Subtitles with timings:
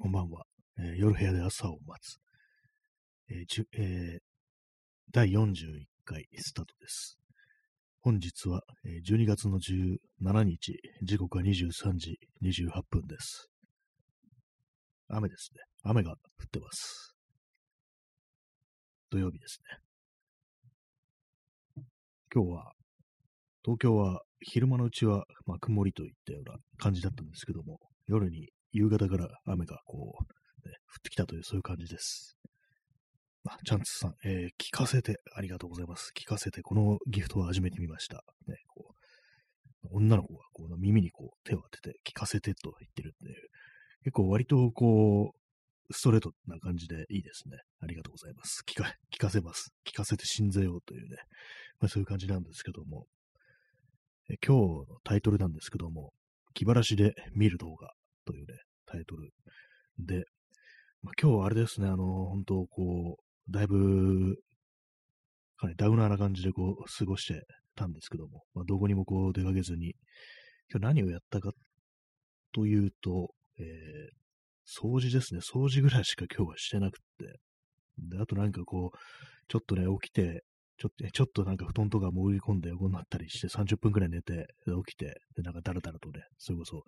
[0.00, 0.44] こんばんは。
[0.78, 2.18] えー夜部屋で朝を待つ。
[3.30, 4.20] えーじゅえー
[5.10, 7.18] 第41回スタートです。
[8.00, 13.48] 本日は、えー12月の17日、時刻は23時28分です。
[15.08, 15.62] 雨ですね。
[15.82, 16.16] 雨が降っ
[16.48, 17.16] てます。
[19.10, 19.58] 土曜日です
[21.76, 21.84] ね。
[22.32, 22.72] 今日は、
[23.64, 32.36] 東京は昼間のうちは、まあ、曇りといったような感じだったんですけども、夜に夕方から雨がこう、ね、降ってきたというそういう感じです。
[33.46, 36.12] あ、チャンツさん、えー聞かせて、ありがとうございます。
[36.16, 38.24] 聞かせて、このギフトは初めて見ました。
[38.46, 38.98] ね、こう
[39.90, 43.34] 女の子がこう耳にこう手を当てて、聞かせてと言ってるっていう、
[44.04, 45.38] 結構割とこう、
[45.90, 47.56] ストレートな感じでいいですね。
[47.80, 48.62] ありがとうございます。
[48.68, 49.72] 聞か、聞かせます。
[49.86, 51.16] 聞かせて信ぜようというね、
[51.80, 53.06] まあ、そういう感じなんですけども、
[54.30, 56.12] え今日のタイトルなんですけども、
[56.52, 57.90] 気晴らしで見る動画
[58.26, 58.58] というね、
[58.90, 59.30] タイトル
[59.98, 60.24] で、
[61.02, 64.36] まあ、今日はあれですね、あの、本当こう、だいぶ、
[65.56, 67.42] かなりダウナーな感じでこう、過ごして
[67.74, 69.94] たんですけども、まあ、どこにもこう出かけずに、
[70.70, 71.52] 今日何をやったか
[72.52, 74.18] というと、えー
[74.68, 75.40] 掃除ですね。
[75.40, 77.40] 掃除ぐらいしか今日はしてなくって。
[77.98, 78.98] で、あとなんかこう、
[79.48, 80.44] ちょっとね、起きて、
[80.76, 84.46] ちょっと、ちょっとなんか布団とか潜り込んで横になったりして30分くらい寝て、
[84.86, 86.84] 起きて、で、なんかダラダラとね、それこそ、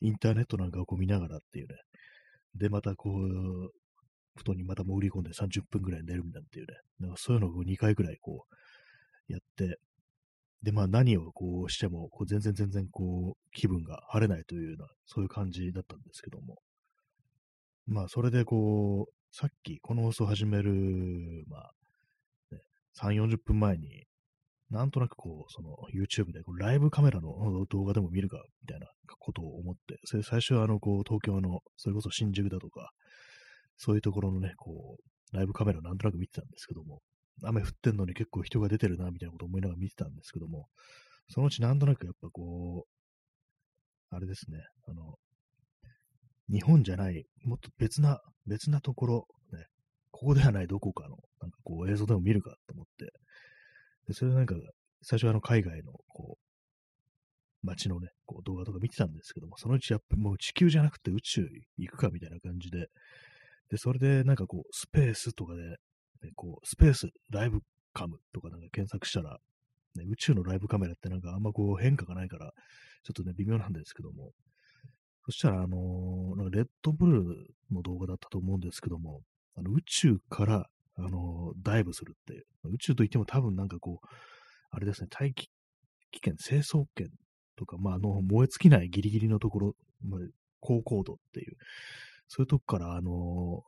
[0.00, 1.74] インターネットなんかをこう見ながらっていうね。
[2.54, 3.70] で、またこう、
[4.36, 6.74] 布団にまた潜り込んで30分くらい寝るみたいなっていうね。
[7.00, 8.46] なんかそういうのを2回くらいこ
[9.28, 9.78] う、やって、
[10.62, 16.56] で、まあ何をこうしても、こう全然全然こう、気分が晴れないというような、そういう感じだったんですけども。
[17.86, 21.72] まあそれでこう、さっきこの放送を始める、まあ、
[22.50, 22.60] ね、
[23.00, 24.04] 3、40分前に、
[24.70, 27.32] なんとなくこう、その YouTube でこうライブカメラの
[27.70, 28.86] 動画でも見るか、みたいな
[29.18, 32.90] ことを思って、それ最初はあの、こう、東京の、それこそ新宿だとか、
[33.76, 37.00] そういうところのね、こう、ライブカメラをなんとなく見てたんですけども、
[37.44, 40.66] 雨降ってんのに結構人が出てるな、みたいなことを思いながら見てたんですけども、
[41.28, 45.14] そのうちなんとなくやっぱこう、あれですね、あの、
[46.50, 49.66] 日本じゃない、もっと別な、別なところ、ね、
[50.10, 53.12] ここではないどこかの、なんかこう映像でも見るかと思って、
[54.08, 54.56] で、それなんか、
[55.02, 62.88] 最初はあの海外の、こう、街のね、こう動画とか見てたんですけども、そのうちやっぱもう地球じゃなくて宇宙行くかみたいな感じで、
[63.70, 65.76] で、それでなんかこう、スペースとかで、ね、
[66.34, 67.60] こう、スペースライブ
[67.92, 69.38] カムとかなんか検索したら、
[69.96, 72.52] ね、宇宙のライブカメラってなんかあんまこう変化がないから、
[73.02, 74.32] ちょっとね、微妙なんですけども、
[75.26, 79.20] そしたら、あのーなんかレッドブルの動画だったと思うんですけども、
[79.56, 84.06] あの宇宙から、あのダイブするって、宇宙といっても多分なんかこう、
[84.70, 85.48] あれですね、大気
[86.10, 87.08] 危険、清掃圏
[87.56, 90.20] とか、まあ、あの、燃え尽きないギリギリのところ、まあ、
[90.60, 91.56] 高高度っていう、
[92.28, 93.62] そういうとこから、あの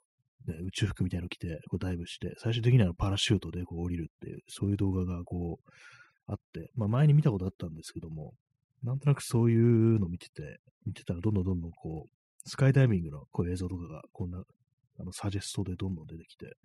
[0.46, 5.70] ね、宇宙服みたいなの着て、こうダイブして、最終的にはパラシュートでこう降りるっていう、そういう動画がこう、
[6.26, 8.34] あって、まあ前に見たことあったんですけども、
[8.82, 14.42] なんとなくそういうの見てて、見てたらどんどんどんどんこう、スカイダイビングのこう映像とかが、こんな、
[14.98, 16.56] あの、サジェストでどんどん出てきて、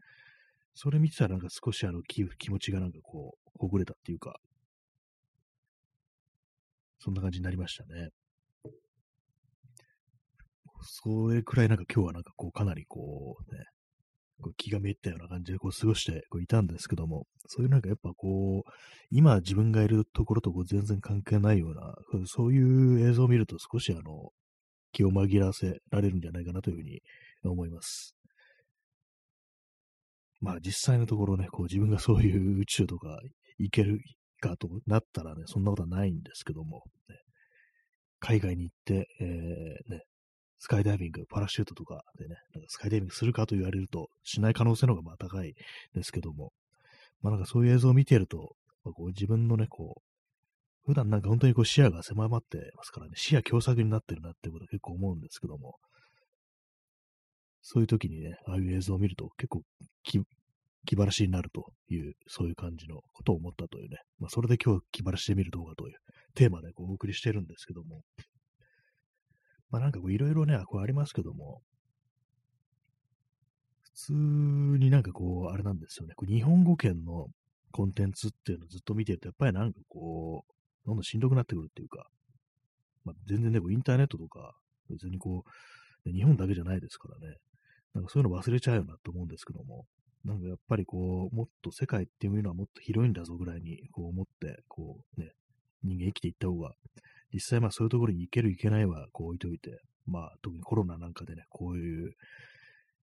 [0.75, 4.39] それ見てたらなんか少しあの気気持ちがなんかこう、ほぐれたっていうか、
[6.99, 8.09] そんな感じになりましたね。
[10.81, 13.63] それくらいなんか今日はなんかこう、かなりこうね、
[14.41, 18.71] こう気がめいったような感じでこう過ごしてこういたんですけども、そういうなんかやっぱこう、
[19.11, 24.31] 今自分がいるところとこう全然関係ないような、そういう映像を見ると少しあの、
[24.91, 27.01] 気を紛らわせられるんじゃないかなというふうに
[27.43, 28.15] 思います。
[30.45, 33.19] まあ実際のところね、こう自分がそういう宇宙とか
[33.57, 33.99] 行ける
[34.39, 37.15] かとなったらね、そんなことはないんですけども、ね、
[38.19, 40.03] 海外に行って、えーね、
[40.59, 45.55] スカイダイビング、パラシュートとかでね、なんかスカイダイビングするかと言われると、しない可能性の方がまあ高い
[45.95, 46.51] ですけども、
[47.21, 50.01] まあなんかそういう映像を見ていると、まあこう自分のね、こう、
[50.85, 55.77] 普段なんか本当にこう視野が狭まってますからね、視野狭窄になってるなっていうことは結構思うんですけども、
[57.67, 59.63] そういう時にね、ああいう映像を見ると結構
[60.85, 65.95] 気晴らしになるという、そういう感じのことを思ったというね、まあそれで今日気晴らしで見る動画という
[66.35, 68.01] テーマでこうお送りしてるんですけども、
[69.69, 71.61] まあなんかこういろいろね、こうありますけども、
[73.81, 77.27] 普通になんかこう、あれなんですよね、こう日本語圏の
[77.71, 80.53] コンテンツっていうのをずっと見てると、やっぱりなんかこう、
[80.85, 82.07] どんどんしんどくなってくるっていうか、
[83.03, 84.53] まあ、全然ね、こうインターネットとか、
[84.89, 85.43] 別にこ
[86.05, 87.35] う、日本だけじゃないですからね、
[87.93, 89.85] なんかそういうの忘れちゃうよなと思うんですけども、
[90.25, 95.31] なんかやっぱりこう、もっと世界っていうのはもっと広いんだぞぐらいにこう思って、こうね、
[95.83, 96.73] 人間生きていった方が、
[97.31, 102.11] 実際まあそういうところに行ける行けないはこう置いといて、まあ、特にコロナなんかでね、こういう、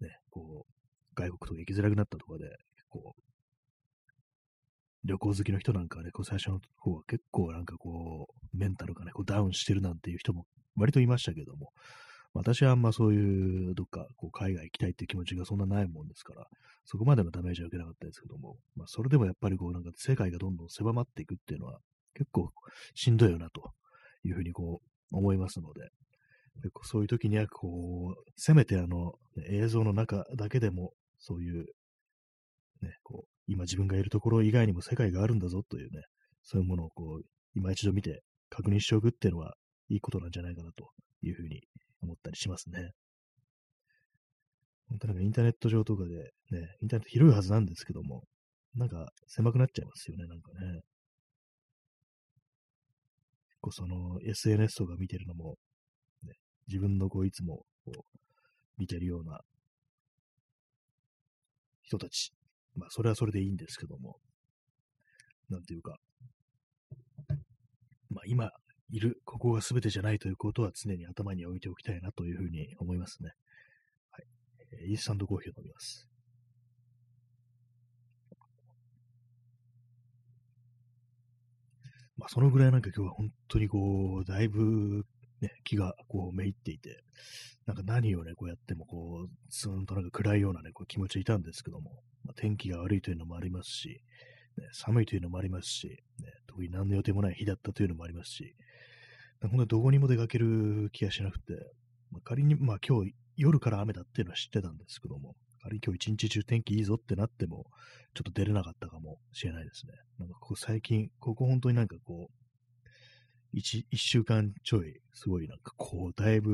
[0.01, 2.45] ね、こう、外国とか行きづらくなったとかで、
[2.89, 3.21] こう、
[5.03, 10.45] 旅行好きの人なんかはね、こう最初の方は結構なんかこう、メンタルがね、こうダウンしてるなんていう人も
[10.75, 11.71] 割といましたけども、
[12.35, 16.45] 私はあんまそういうどっかこう海外行きたいっていう気持ちがそんなないもんですから、
[16.83, 21.79] そこまでのダメージは受けなかったですけども、まあそれでもやっぱりこうなんか世界がどんどん狭まっていくっていうのは
[22.13, 22.51] 結構
[22.93, 23.71] しんどいよなと
[24.23, 25.89] いうふうにこう思いますので、
[26.57, 29.13] 結構そういう時にはこう、せめてあの
[29.49, 31.65] 映像の中だけでもそういう
[32.81, 36.01] ね、こう今自分がいるところ以外にも世界があるんだぞというね、
[36.43, 39.55] そういうものをこう、今一度見て確認しておくっていうのは
[39.89, 40.89] いいことなんじゃないかなと
[41.21, 41.61] いうふうに
[42.05, 42.91] 思ったりしますね。
[44.89, 46.15] 本当なんかインターネット上とかで
[46.51, 48.23] ね、インターネット広いはずなんですけども、
[48.75, 50.81] なんか狭くなっちゃいますよね、なんかね。
[53.49, 55.55] 結構その SNS とか見てるのも、
[56.23, 56.33] ね、
[56.67, 58.19] 自分のこういつもこう
[58.77, 59.39] 見てるような
[61.83, 62.31] 人たち
[62.75, 64.17] まあ、それはそれでいいんですけども、
[65.49, 65.95] なんていうか、
[68.09, 68.49] まあ、今
[68.89, 73.31] いる、ここが全てじゃないということは常に頭に置いておきたいなというふうに思いますね。
[74.11, 74.25] はい。
[74.83, 76.07] えー、インスタントコーヒーを飲みます。
[82.17, 85.05] まあ、そのぐらいなんか今日は本当にこう、だいぶ
[85.41, 87.03] ね、気がこうめいっていて、
[87.65, 94.01] なんか何をね、こうやってもこう、ずーんとなんか暗いようなね、こう気持ちいたんですけども、まあ、天気が悪いというのもありますし、
[94.57, 95.87] ね、寒いというのもありますし、
[96.19, 98.55] ね、特に何の予定もない日だったというのもありますし、
[99.49, 101.53] 本当にどこにも出かける気がしなくて、
[102.11, 107.65] まあ、仮に、まあ今日夜から雨だっていうのは知ってたんですけども、仮に今日一日中天気いいぞってなっても、
[108.13, 109.93] ちょっと出れなかったかもしれないですね。
[110.19, 112.45] なんかここ最近、ここ本当になんかこう、
[113.51, 116.51] 一、一週間ちょい、すごいなんかこう、だいぶ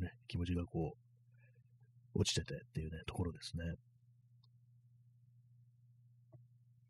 [0.00, 0.94] ね、気持ちがこ
[2.14, 3.64] う、落ちててっていうね、ところですね。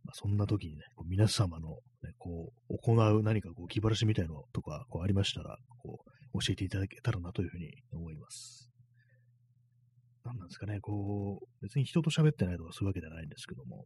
[0.05, 5.99] まあ、そんな時にね、こう皆様の、ね、こう、行う何かこう気晴らしみたいのとか、こうありましたら、こ
[6.33, 8.71] う、教えていただけたらなというふうに思います。
[10.25, 13.85] 何なんですかね、こう、別に人と喋ってないとかそういうわけじゃないんですけども、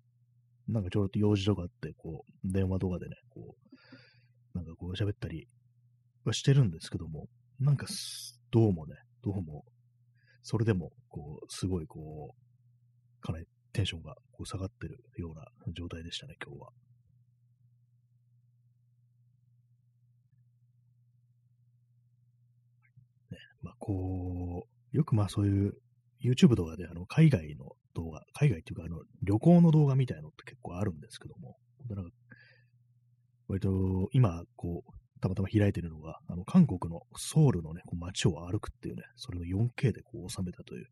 [0.69, 3.57] なんかちょっと用事とかあって、こう、電話とかでね、こ
[4.55, 5.49] う、なんかこう喋ったり
[6.25, 7.27] はしてるんですけども、
[7.59, 7.87] なんか
[8.53, 8.95] どうもね、
[9.25, 9.65] どうも、
[10.45, 15.45] それでも、こう、すごいこう、かなりテンションがこう下がってるような
[15.75, 16.69] 状態でしたね、今日は。
[23.31, 25.75] ね、まあこう、よくまあそういう
[26.23, 31.57] YouTube とかであの海外の動画、海外っていうかあの旅行の動画みたいのって結構あるんですけども、
[31.89, 32.11] なんか
[33.51, 40.87] 割と今、こう、たまたま開いてるのが、あの、韓国のソウルのね、こう街を歩くっていうね、それの 4K でこう収めたという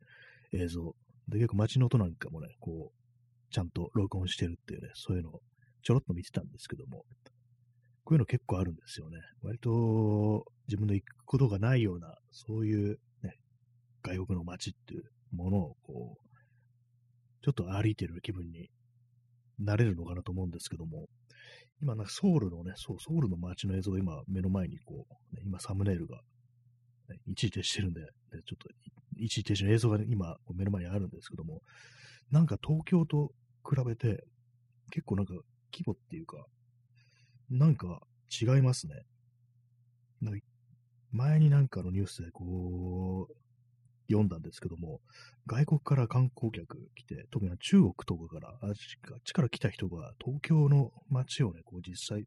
[0.64, 0.94] 映像。
[1.28, 5.40] で、結構街の音なんかもね、こう、ちゃんと録音してるっていうね、そういうのを
[5.82, 7.04] ちょろっと見てたんですけども、
[8.04, 9.18] こういうの結構あるんですよね。
[9.42, 13.34] 割と自分の行くことがないような、そういうね、
[14.02, 15.02] 外国の街っていう
[15.32, 16.28] ものをこう、
[17.42, 18.70] ちょっと歩いてる気分に
[19.58, 21.06] なれるのかなと思うんですけども、
[21.80, 26.20] 今、なんかソウルのね、そう、ソウルの街の映像を今、目の前にこう、ね、今、サムネイルが、
[27.26, 28.06] 一時停止してるんで、ね、
[28.46, 28.68] ちょっと、
[29.16, 31.62] 一時停止の映像が、ね、今、目の前にあるんですけども、
[32.30, 33.32] なんか東京と
[33.68, 34.24] 比べて、
[34.90, 35.34] 結構なんか、
[35.72, 36.44] 規模っていうか、
[37.50, 38.00] なんか
[38.40, 38.94] 違いますね。
[41.10, 43.34] 前になんかのニュースでこう、
[44.10, 45.00] 読んだんですけども、
[45.46, 48.74] 外国から観光客来て、特に中国とかから、あっ
[49.24, 52.24] ちから来た人が東京の街をね、こう実際、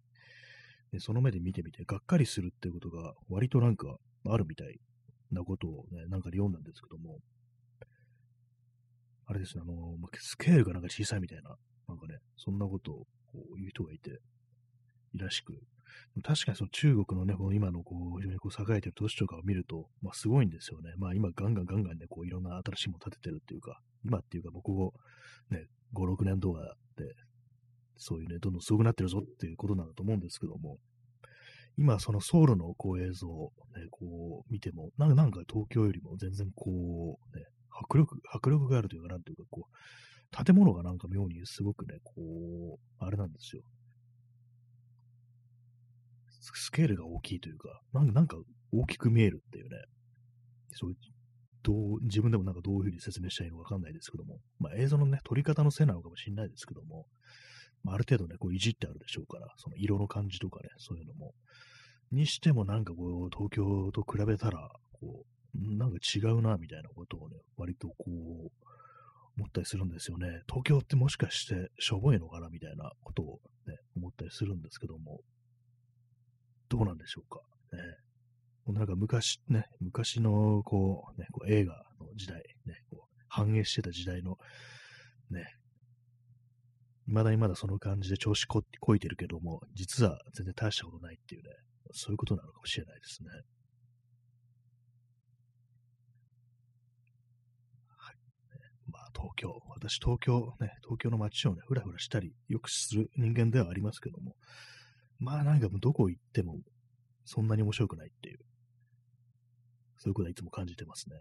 [0.91, 4.77] ね、その目で見てみて、がっかりするっていうことが割となんかあるみたい
[5.31, 7.19] なことをね、なんかで読んだんですけども、
[9.25, 11.55] あれですね、あの、スケールがなんか小さいみたいな、
[11.87, 12.95] なんかね、そんなことを
[13.31, 14.19] こう言う人がいて、
[15.13, 15.53] いらしく、
[16.23, 20.93] 確かにその中国のね、この今のこう、非常にこう栄えてる都市とかを見ると、まあすごいんですよね。
[20.97, 24.93] まあ今ガンガンガンガンね、こういろんな新しいもの建ててるっていうか、今っていうか僕こ
[25.49, 26.61] ね、5、6年動画
[26.97, 27.05] で、
[27.97, 30.77] そういうね、どんどんすごくなってるぞっていうことなんだと思うんですけども、
[31.81, 42.13] 今そのソウルのこう映像をね、こう見ても、なんか東京よりも全然こう、ね、迫力、迫力があるというか、なんていうかこう、建物がなんか妙にすごくね、こ
[42.77, 43.63] う、あれなんですよ。
[46.39, 48.38] スケールが大きいというか、なんか
[48.71, 49.71] 大きく見えるっていうね、
[50.73, 50.97] そういう、
[51.63, 57.07] どう、自分でもなんかどういうふうに説明したらいいのかわかんないですけども、まあ映像のね、撮り方のせいなのかもしれないですけども、
[57.83, 61.33] まあ、ある程度ね、こういじってあるでしょうから、その色の感じとかね、そういうのも。
[62.11, 68.51] にしてもなんかこう、東京と比べたら、こうなんか違うな、みたいなことをね、割とこう、
[69.37, 70.27] 思ったりするんですよね。
[70.47, 75.21] 東京ってもしかしてしょぼいのかなみたいなことをね、思ったりするんですけども、
[76.69, 77.41] どうなんでしょうか。
[77.75, 84.37] ね、なんか昔ね、昔のこう、ね、こう映画の時代、ね、こう反映してた時代の、
[85.29, 85.45] ね、
[87.07, 91.49] 未だにまだその感じで調子ここいてるけども、実は全然大したことないっていうね、
[91.93, 93.29] そういうことなのかもしれないですね。
[97.98, 98.15] はい、
[98.91, 104.36] まあ東京、私東京ね、東京の街をね、ふらふらしたり、よくする人間ではありますけども、
[105.19, 106.60] まあなんかどこ行っても、
[107.25, 108.39] そんなに面白くないっていう、
[109.98, 111.15] そういうことはいつも感じてますね。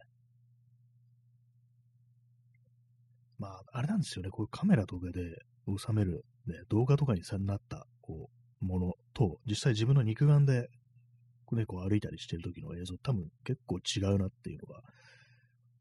[3.40, 5.22] まあ、あれなんですよね、こういうカメラとかで
[5.66, 8.28] 収める、ね、動画とかにさなった、こ
[8.60, 10.68] う、ものと、実際自分の肉眼で、
[11.52, 14.80] ね、こう歩いたりしてる時の映像、多分結構違うなっていうのが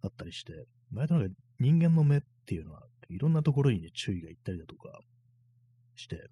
[0.03, 4.99] あったりして、前となんか人間の目っていうのは、いろんなところに、ね、注意がいったりだとか
[5.95, 6.29] して、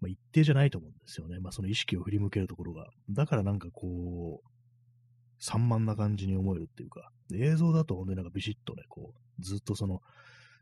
[0.00, 1.38] まあ、一定じゃないと思うんですよね。
[1.40, 2.86] まあ、その意識を振り向けるところが。
[3.10, 4.48] だからなんかこう、
[5.38, 10.00] 散漫な感じに思えるっていうか、映像だと本当になんかビシッとね、こう、ずっとその、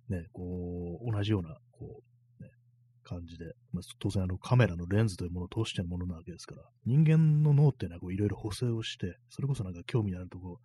[0.08, 2.11] ね、こう、同じような、こう、
[3.04, 10.60] 感じで、まあ、当然あのカメラのレンズというものを通してるものなわけですから、人間の脳っていうのはいろいろ補正をして、それこそなんか興味のあるところ、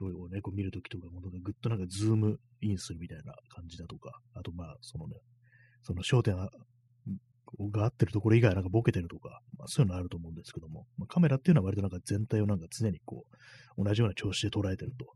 [0.00, 5.16] をね、こう見るときとかも、ぐっとなんかズームインするみたいな感じだとか、あとまあ、そのね、
[5.82, 6.50] その焦点が
[7.84, 13.24] 合ってるところ以外なんかボケてるとか、まあ、そういうのあると思うんですけども、まあ、カメラっていうのは割となんか全体をなんか常にこ
[13.76, 15.06] う、同じような調子で捉えてると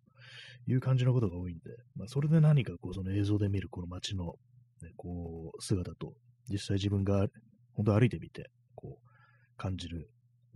[0.70, 1.62] いう感じのことが多いんで、
[1.96, 4.34] まあ、それで何かこう、その映像で見るこの街の、
[4.82, 6.14] ね、こう、姿と、
[6.48, 7.26] 実際自分が
[7.74, 10.08] 本当歩いてみて、こう、感じる、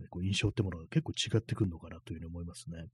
[0.09, 2.85] こう印象ってものが結構違ってくるのかなというふうに思いますね。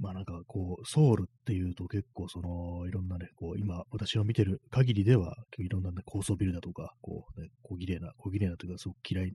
[0.00, 9.32] まあなんかこう、ソウルっていうと結構その、いろんなね、こう、今私の見てる限りでは、いろんな、ね、高層ビルだとか、こう、ね、小綺麗な、小綺麗なというか、すごく嫌い、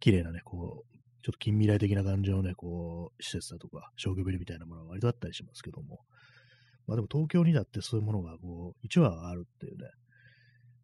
[0.00, 6.00] 綺麗なね、こう、ちょっと近未来的な感じのね、こう、施設だとか、商業ビルみたいなものが割とあったりしますけども、
[6.86, 9.90] まあでも東京にだってそういうものがこう、一話あるっていうね、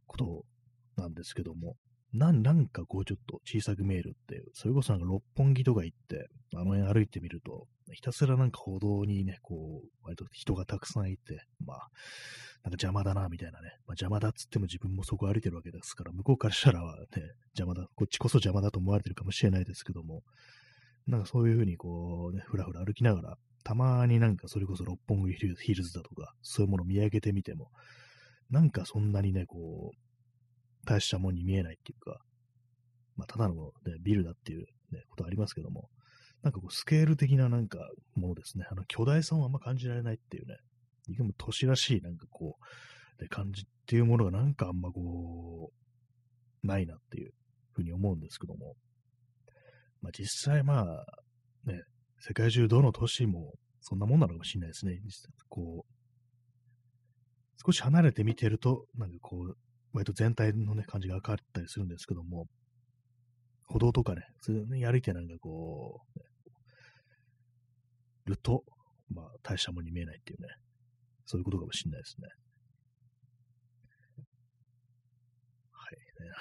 [0.06, 0.44] こと
[0.96, 1.76] なんですけども、
[2.12, 11.78] ななんかこうちょっと小さく見えるっていう、それこそなんか六本木とか行って、あの辺歩いてみると、ひたすらなんか歩道にね、こう、割と人がたくさんいて、まあ、
[12.64, 13.68] なんか邪魔だな、みたいなね。
[13.86, 17.06] まあ、邪魔だっつっても自分もそこ歩いてるわけですから、向こうからしたらはね、
[17.56, 20.22] 邪魔だ、こっちこそ邪魔だと思われてるかもしれないですけども、
[21.06, 27.70] なんかそういうふうにこうね、ふらふら歩きながら、たまになんかそれこそ六本木ヒルズだとか、そういうものを見上げてみても、
[28.50, 32.20] なんかそんなにね、こう、大したもんに見えないっていうか、
[33.16, 33.70] まあ、ただの、ね、
[34.02, 35.88] ビルだっていう、ね、ことありますけども、
[36.42, 37.78] なんかこう、スケール的ななんか
[38.14, 38.66] ものですね。
[38.70, 40.56] あの、巨大さをあんま感じられないっていうね、
[41.08, 42.56] いかも都市らしいなんかこ
[43.20, 47.32] う、感じっていうものがなんかあんまこう、ないなっていう
[47.72, 48.74] ふうに思うんですけども、
[50.00, 51.04] まあ実際まあ、
[51.64, 51.82] ね、
[52.24, 55.00] 世界中どの都市もそんなもんなのかもしれないですね。
[55.48, 55.92] こう、
[57.66, 59.56] 少し離れて見てると、なんかこう、
[59.92, 62.46] 割と全体のね、感じが変わったりするんですけども、
[63.66, 66.18] 歩道とかね、普通に歩いてなんかこう、
[68.30, 68.62] ると、
[69.12, 70.46] まあ、大したものに見えないっていうね、
[71.26, 72.28] そういうことかもしれないですね。
[75.72, 75.96] はい。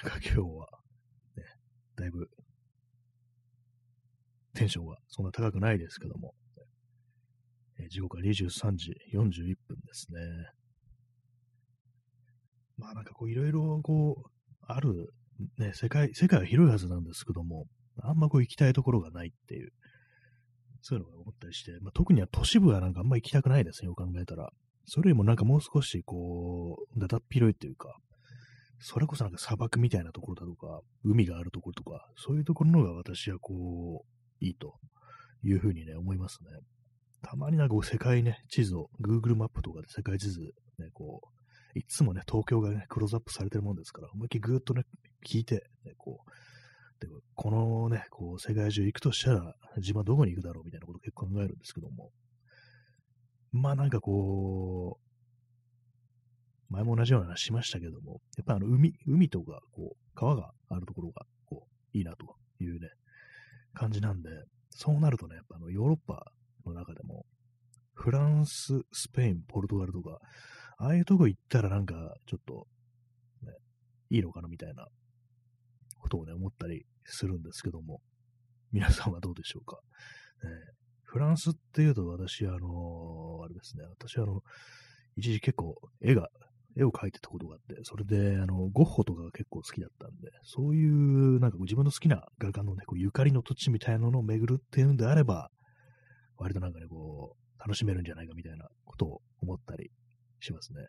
[0.05, 0.67] なんか今日は、
[1.37, 1.43] ね、
[1.95, 2.29] だいぶ、
[4.53, 6.33] テンションはそんな高くないですけども、
[7.79, 10.19] え時刻は23時41分ですね。
[12.77, 14.31] まあなんかこういろいろこう、
[14.67, 15.09] ある、
[15.57, 17.65] ね、世界、世界は広いはずなんですけども、
[18.01, 19.71] あんまこう行きたいところがないっていう、
[20.81, 24.49] そういうのが思ったりして、まあ、特には都市部はなんかあんま行きたくないですね、よく考えたら。
[24.85, 27.95] それよりもなんかもう少しこう、だだっ広いっていうか、
[28.79, 34.75] それこそなんか砂漠みたいなところだとか、海があるところとか、そういうところの方が私はこう、いいと
[35.43, 36.49] いうふうにね、思いますね。
[37.21, 40.39] たまになんかこう世界ね、地図を、Google マップとかで世界地図
[40.79, 44.83] ね、こう、いつもね、東京がね、クローズアップされてるもんですから、思いっきりぐーっとね、
[45.25, 45.55] 聞いて、
[45.85, 46.31] ね、こう、
[46.99, 52.11] でこのね、こう、世界中行くとしたら、自分はどこに行くだろうみたいなことを結構考えるんですけども、
[53.51, 62.89] まあなんかこう、前も同じような話しましたけども、やっぱあの海、海とか、こう、川があるところが、こう、いいなというね、
[63.73, 64.29] 感じなんで、
[64.69, 66.23] そうなるとね、やっぱあの、ヨーロッパ
[66.65, 67.25] の中でも、
[67.93, 70.19] フランス、スペイン、ポルトガルとか、
[70.77, 71.93] ああいうとこ行ったらなんか、
[72.25, 72.67] ちょっと、
[73.45, 73.53] ね、
[74.09, 74.87] いいのかなみたいな
[75.97, 78.01] ことをね、思ったりするんですけども、
[78.71, 79.79] 皆さんはどうでしょうか？
[80.43, 80.47] え
[81.03, 82.57] フランスっていうと私、あの
[83.43, 84.41] あれですね、私あの、
[85.17, 86.29] 一時結構絵が、
[86.77, 95.49] 絵を描いてたことがあって、それで、あの、ゴッホとかが結構好きだったんで、そういう、なんか自分の好きな画家のね、こうゆかりの土地みたいなのを巡るっていうんであれば、
[96.37, 99.91] 割となんかね、こう、楽しめるんじゃないかみたいなことを思ったり
[100.39, 100.87] しますね。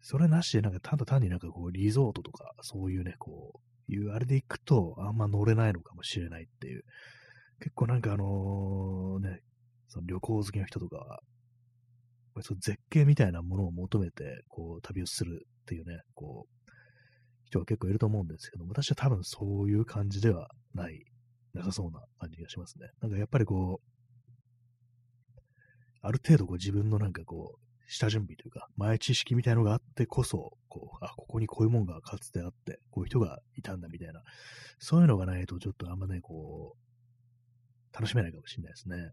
[0.00, 6.82] それなしで、なんかただ単になんかこう、リゾートとか、そういうね、こう、いうあれで行くと、あんま乗れないのかもしれないっていう。
[7.60, 9.40] 結構なんかあのね、
[9.88, 11.20] その旅行好きの人とかは、
[12.42, 16.70] その絶景みたいなものを求めて、こう、旅をするっていうね、こう、
[17.44, 21.04] 人が結構いると思うんですけども、私は多分そういう感じではない、
[21.54, 22.88] なさそうな感じがしますね。
[23.00, 23.86] なんかやっぱりこう、
[26.02, 34.22] ある程度こう自分のなんかこう、下準備というか、前知識みたいのがあってこそ、こう、あ、ここにこういうもんがかつてあって、こういう人がいたんだみたいな、
[34.78, 39.10] そういうのがないと、ちょっとあんまね、こう、楽しめないかもしれないですね。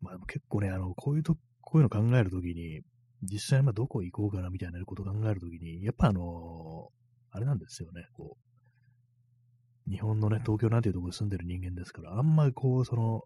[0.00, 2.80] まあでも結構ね、あの、こういうと、こういうの考えるときに、
[3.22, 6.88] 実際まあどこ行こうかなみたいなことを考えるときに、やっぱあの
[7.32, 8.36] あれなんですよね、こ
[9.88, 13.22] う、日本のね、東京なんていうところに住んでる人間ですから、あんまりこう、その、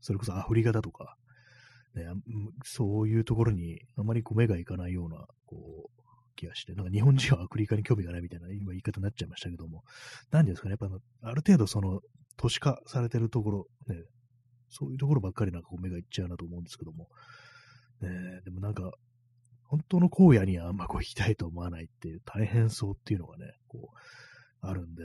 [0.00, 1.16] それこそアフリカだとか、
[1.94, 2.04] ね、
[2.64, 6.04] そういうところにあまりこう目がいかないような、こう、
[6.36, 9.82] 気がして、なんか日本人はアフリカに興味がないみたいな今言い方になっちゃいましたけども、
[10.30, 12.00] 何ですかね、やっぱある程度その
[12.36, 14.02] 都市化されてるところ、ね、
[14.74, 17.08] そういうところばっかりなんかこう目がいっちゃうなと思うんですけども、
[18.00, 18.08] ね、
[18.44, 18.90] でもなんか、
[19.68, 25.02] 本当の荒野にはあんまこう行きたいと思わないっていう大変そうっていうのがね、こう、あるんで、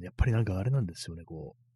[0.00, 1.68] やっぱりなんかあれなんですよね、こう、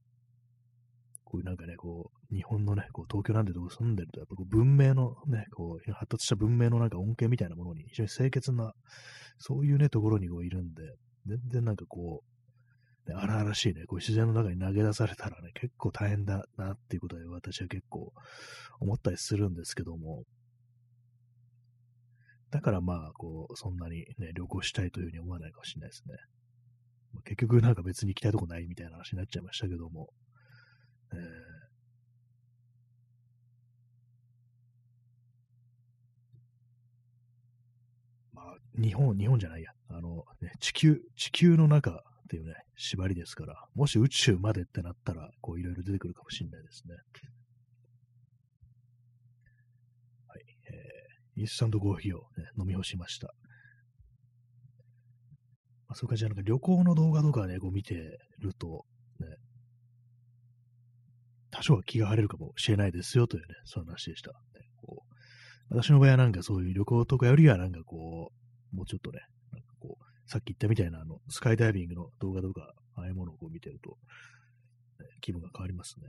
[1.25, 8.73] こういうなんかね、こう、日本のね、こう東京なんてとこ住んでると、やっぱこう文明のね、こう、発達した文明のなんか恩恵みたいなものに、非常に清潔な、
[9.39, 10.83] そういうね、ところにこういるんで、
[11.27, 12.32] 全然なんかこう、
[13.07, 18.13] ね、荒々しいね、こう自然の中に投げ出されたらね、結構大変だなっていうことで私は結構
[18.81, 20.23] 思ったりするんですけども、
[22.51, 26.17] だからまあ、こう、そんなにね、旅行したいというふうに思わないかもしれないですね。
[27.25, 30.09] 結局なんか別に行きたいとこないみたいな話になっちゃいましたけども、
[31.13, 31.19] えー、
[38.35, 39.73] まあ、日本、日本じゃないや。
[39.89, 46.95] あの、ね、地球、地球の中っていうね、縛りですから、もし宇宙までってなったら、こういろいろ出てくるかもしれないですね。
[50.29, 50.41] はい。
[50.73, 53.29] えーインスタントコーヒーを、ね、飲み干しました。
[55.89, 57.95] まあ、そういう感じで、なんか旅行の動画とかね、こう見て
[58.39, 58.85] ると、
[59.19, 59.27] ね、
[61.51, 64.31] 多少は気が晴れるかもしれないですよというね、そういう話でした。
[64.31, 64.37] ね、
[64.77, 65.05] こ
[65.71, 68.31] う私の場合はなんかそういう旅行とかよりはなんかこ
[68.73, 69.21] う、もうちょっとね、
[70.33, 73.99] さっき言ったみたいなあの、スカイダイビングの動画とか、ああいうものをこう見てると、
[74.99, 76.07] ね、気分が変わりますね。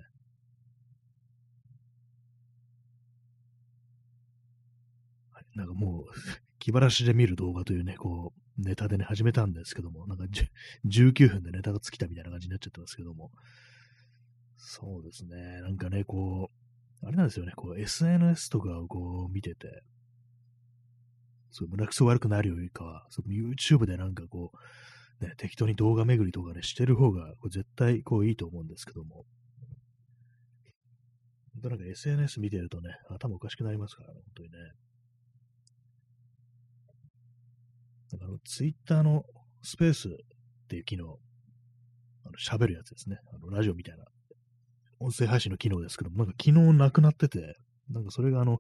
[5.55, 6.05] なんかもう、
[6.57, 10.23] 気晴らしで見る動画というね、こう、ネタでね、始めたんですけども、なんか
[10.86, 13.29] 19分でネタが尽きたみたいな感じになっちゃってますけども、
[14.55, 16.49] そうですね、なんかね、こ
[17.01, 19.83] う、あれなんですよね、こう、SNS とかをこう見てて、
[21.53, 24.51] そう、胸くそ悪くなるよりかは、その YouTube でなんかこ
[25.21, 29.25] う、ね、適当に動画巡りとかね、してる方が、こう絶対こういいと思うんですけども、
[31.53, 34.57] 本当なんか SNS 見てるとね、頭おかしくなりますからね、本当にね。
[38.13, 39.23] なんかあの、ツイッターの
[39.61, 40.11] スペースっ
[40.69, 41.19] ていう機能、
[42.25, 43.17] あの、喋るやつですね。
[43.31, 44.05] あの、ラジオみたいな、
[44.99, 47.57] 音声配信の機能ですけども、なんか昨日なくなってて、
[47.91, 48.59] なんかそれがあの、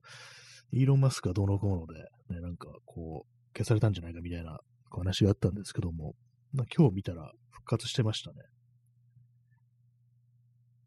[0.73, 1.99] イーロン・マスクがどうのこうので、
[2.33, 4.59] ね、なんかこう、消されたんじゃないかみたいな
[4.89, 6.15] 話があったんですけども、
[6.51, 8.37] まあ、今日見たら復活してましたね。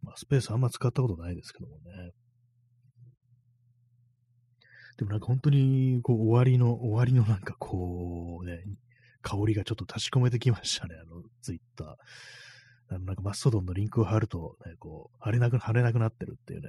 [0.03, 2.11] まあ、スペースあんま使ったことないですけどもね。
[4.99, 8.59] でもなんか本当に、こう、終わりの、終わりのなんかこう、ね、
[9.23, 11.89] 香りがちょっと立ち込めてきましたね、あの、ツイッター。
[12.89, 16.69] あの、なんかマストドンのリンクを貼ると、ね、こう、貼れなく、貼れなくなってるっていうね、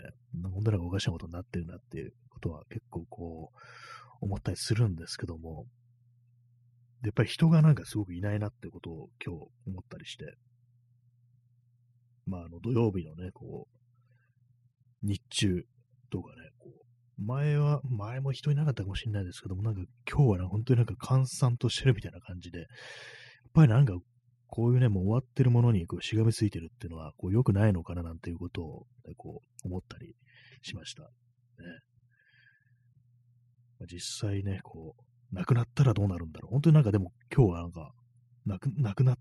[0.52, 3.58] 本当なんかおかしなことになってるなっていうことは結構こう、
[4.22, 5.66] 思ったりするんですけども、
[7.04, 10.36] やっぱり人がなんかすごくいないなってことを今日思ったりして、
[12.26, 15.64] まあ、あの、土曜日のね、こう、日中
[16.12, 22.68] とかね、こう、前は、前も人いなかったかもしれないですけども、なんか今日はね、本当になんか閑散としてるみたいな感じで、やっ
[23.54, 23.94] ぱりなんか、
[24.48, 30.16] こういうね、もう終わってるものにこうしがみついてるっていうのは、こう良くないのかななんていうことを、ね、こう思ったり
[30.62, 31.04] しました。
[31.04, 31.10] ね。
[33.86, 36.52] 実際ね、こう、亡くなったらどうなるんだろう。
[36.52, 37.92] 本当になんかでも今日はなんか、
[38.46, 39.18] 亡く亡くな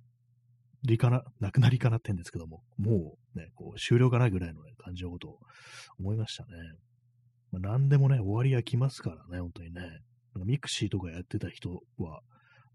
[0.85, 5.39] りかな、亡くなりかなってんですけども、もうね、こう終了かなぐらいの、ね、感じのことを
[5.99, 6.51] 思いましたね。
[7.51, 9.81] まあ、何でもね、終わりが来ますからね、本当にね。
[9.81, 10.01] なんか
[10.45, 12.21] ミクシーとかやってた人は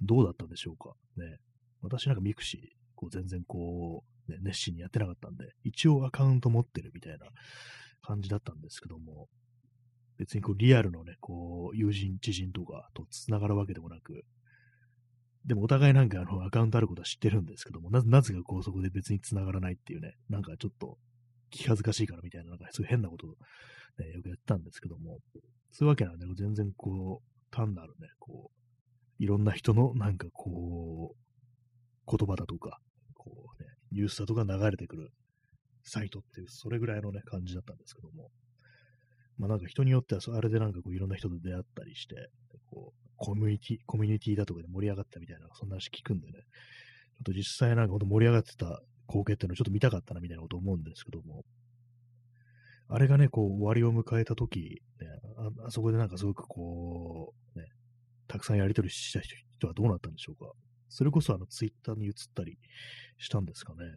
[0.02, 0.94] どうだったんでしょうか。
[1.16, 1.38] ね。
[1.82, 2.62] 私なんかミクシー、
[2.96, 7.28] こう全然こう、ね、熱心にやってなかったんで、一応アカウント持ってるみたいな
[8.02, 9.28] 感じだったんですけども、
[10.22, 14.24] 別にこうリアルのね、こう、友人、知人とかと繋がるわけでもなく、
[15.46, 21.00] でもお互いなんかあのアカウントあることは知ってるんですけども、ななぜかこうそこで別に繋がらないっていうね、なんかちょっと
[21.50, 23.30] 気恥ずかしいからみたいな、なんかそうい変なことを、
[23.98, 25.18] ね、よくやったんですけども、
[25.72, 32.80] そういうわけなんで、全然こう、単なるね、こう、いろんな人のなんかこう、言葉だとか、
[33.16, 35.10] こうね、ニュースだとか流れてくる
[35.84, 38.30] サイトっていう、それぐらいのね、感じだったんですけども、
[39.38, 42.30] まあなんか人によってはそ、あれでなんかこういろんな人と出会ったりして、
[42.70, 51.44] こう、コミュニティ、コミュニティだとかで盛り上がったみたいな、そんな話聞くんでね、ちょっと実際なんかほんと盛り上がってた光景っていうのをちょっと見たかったなみたいなこと思うんですけども、
[52.88, 57.68] あれがね、こう終わりを迎えたとき、ねあ、あそこでなんかすごくこう、ね、
[58.28, 60.52] たくさんやり取りした人はどうなったんでしょうか。
[60.90, 62.58] それこそあのツイッターに移ったり
[63.18, 63.96] したんですかね。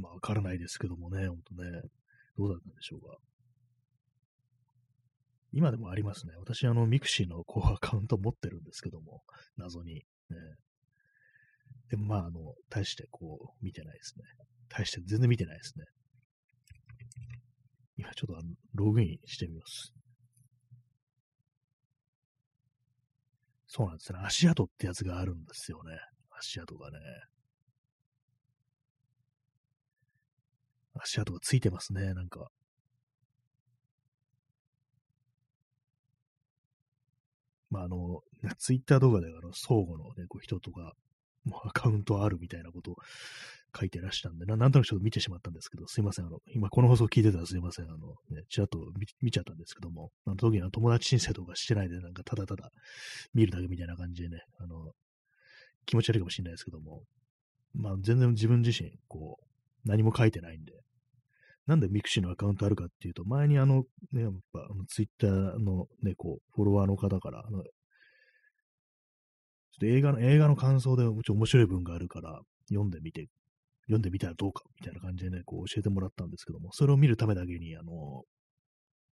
[0.00, 1.70] まあ、わからないですけどもね、ほんとね、
[2.36, 3.16] どうだったんでしょうか。
[5.52, 6.34] 今でもありますね。
[6.36, 9.22] 私、あの、ミクシーのこうアカウント持ってるんですけども、
[9.56, 9.94] 謎に。
[9.94, 10.02] ね、
[11.90, 14.24] でもまあ、あの、大してこう、見てないですね。
[14.68, 15.84] 大して全然見てないですね。
[17.96, 19.92] 今ちょっとあの、ログインしてみます。
[23.66, 24.18] そうなんですね。
[24.22, 25.98] 足跡ってやつがあるんですよね。
[26.38, 26.98] 足跡がね。
[31.02, 32.48] 足跡がついてますね、なんか。
[37.70, 38.20] まあ、あの、
[38.58, 40.92] ツイッター動画であの、相互のね、こう人とか、
[41.44, 42.96] もうアカウントあるみたいなことを
[43.78, 46.26] 書いてらしたんでな、なんとなくちょっと見てしまったんですけど、すいません。
[46.26, 47.84] あの、今この放送聞いてたらすいません。
[47.86, 47.96] あの、
[48.30, 48.78] ね、ちらっと
[49.20, 52.70] 見ちゃったんですけども、あの時には友達申請とかしてないで、なんかただただ
[53.34, 54.92] 見るだけみたいな感じでね、あの、
[55.86, 57.02] 気持ち悪いかもしれないですけども、
[57.74, 60.72] まあ全然自分自身、こう、何も書いてないんで、
[61.68, 65.30] なんでミクシーのアカウントあるかっていうと、前にあの、ね、やっぱ、ツイッター
[65.62, 67.62] のね、こう、フォロワーの方から、ちょっ
[69.78, 73.28] と映画の、映画の感想でもちろん面白い文があるから、読んでみて、
[73.82, 78.22] 読んでみたらどうか、みたいな感じでね、こう教えてもらったんですけども、それを見るためだけに、あの、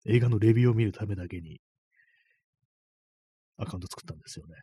[0.07, 1.59] 映画のレビューを見るためだけに、
[3.57, 4.55] アカウント作ったんですよね。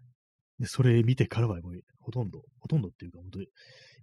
[0.59, 3.47] で、それ見てからはもうほとんど、ほとんどっていうか、本当に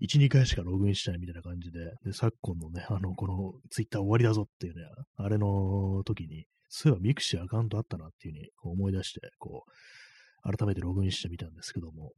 [0.01, 4.83] 1、2回しかログインしないみたいな感じで、で、昨今のね、あの、このツイッター終わりだぞっていうね、
[5.15, 12.13] あれの時に、そういえばミクシーアカウントあったなっていうふうにこう思い出して、こう、改めてログインしてみたんですけども、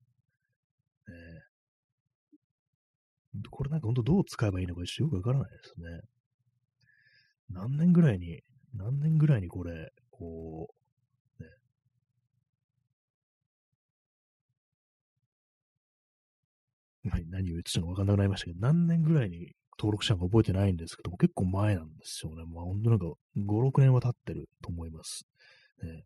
[1.07, 6.01] えー、これなんか本当どう使えばいいのかちょっとよくわからないですね。
[7.49, 8.41] 何年ぐらいに、
[8.75, 10.80] 何年ぐらいにこれ、こう、
[17.03, 22.43] 何を言ってたのかわかんなくなりましたけど、何年ぐらいに登録したのか覚えてないんですけども、結構前なんですよね。
[22.45, 23.05] まあ本当なんか
[23.37, 25.25] 5、6年は経ってると思います。
[25.83, 26.03] ね、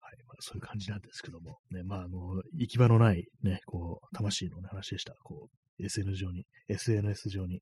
[0.00, 0.16] はい。
[0.26, 5.14] まあそういう感じなんですけども、ね、まああの、行き場のないね、こう、魂の、ね、話でした。
[5.22, 7.60] こう、SN 上に、SNS 上に、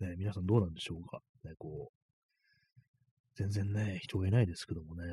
[0.00, 1.20] ね、皆さんどうなんでしょうか。
[1.44, 2.02] ね、こう、
[3.34, 5.04] 全然ね、人がいないですけどもね、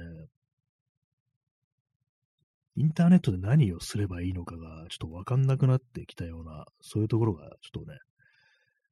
[2.79, 7.97] インターネットで何をすればいいのかがちょっとわかんなくなってきたような、そういうところがちょっとね、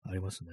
[0.04, 0.50] ありますね。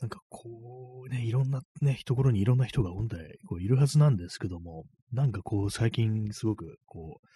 [0.00, 7.26] なんかこうね、いろんなね、ところにいろんな人が本来こういるはずなんですけども、なんかこう最近すごくこう、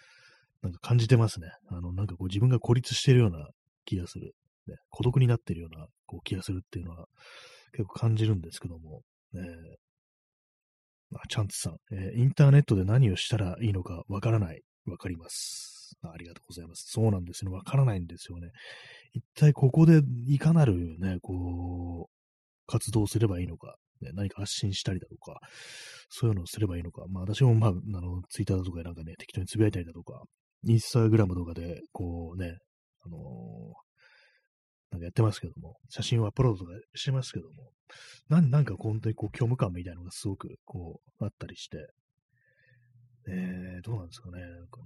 [0.61, 1.47] なんか感じてますね。
[1.69, 3.47] あの、なんかこう自分が孤立してるような
[3.85, 4.35] 気がする。
[4.67, 7.05] ね、孤独になってるようなこう気がするっていうのは、
[7.73, 9.01] 結構感じるんですけども、
[9.35, 9.41] えー、
[11.15, 14.61] あ、チャンツさん、えー、インターネットで何をしたらいいのかわからない。
[14.85, 15.97] わかります。
[16.01, 16.85] ありがとうございます。
[16.87, 17.51] そうなんですね。
[17.51, 18.49] わからないんですよね。
[19.13, 22.11] 一体ここでいかなるね、こう、
[22.67, 25.39] 活動すればいいのか、ね、何か発信したりだとか、
[26.09, 27.05] そういうのをすればいいのか。
[27.09, 30.21] まあ私もまあ、あの、ツイッターとかなんかね、適当につぶやいたりだとか、
[30.63, 32.57] インスタグラムとかで、こうね、
[33.05, 33.86] あのー、
[34.91, 37.71] なんかやってますけども、写真をアップロードとかしてますけども、
[38.29, 41.87] なん、なんか本当にこう、虚無感みたいなのがすごくこう、あったりして、
[43.29, 44.85] えー、どうなんですかね、なんかね、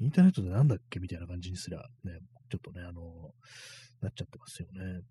[0.00, 2.18] インターネットでなんだっけみたいな感じにすら、ね、
[2.50, 3.02] ちょっとね、あの、
[4.00, 5.02] なっちゃってますよね。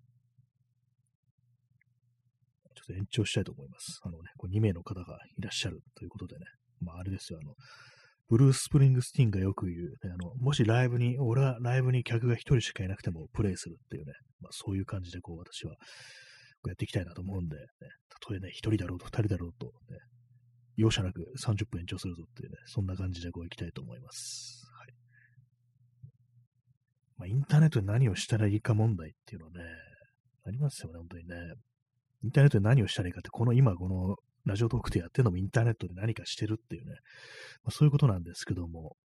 [2.74, 4.00] ちょっと延長したいと思います。
[4.02, 6.46] あのね、こう2名の方がいらっしゃるということでね、
[6.80, 7.54] まああれですよ、あの、
[8.30, 15.78] ブルース・スプリングスティンがよく言う、ね、あの、もしライブに、俺はライブに客が一人しかいなくてもプレイするっていうね、まあそういう感じでこう私はこ
[16.66, 17.62] うやっていきたいなと思うんで、ね、
[18.08, 19.98] たとえね、一人だろうと二人だろうと、ね、
[20.76, 24.62] 容赦なく30分延長するぞっていうね、そんな感じでこう行きたいと思います。
[24.78, 24.94] はい。
[27.18, 29.60] まあ、インターネットで何をしたらいいか問題っていうのはね、
[30.46, 31.34] ありますよね、本当にね。
[32.22, 36.92] インターネットで何をしたらいいかって、この今このラジオトークでやってるのもインターネットで何かしてるっていうね、
[37.62, 38.96] まあ、そういうことなんですけども、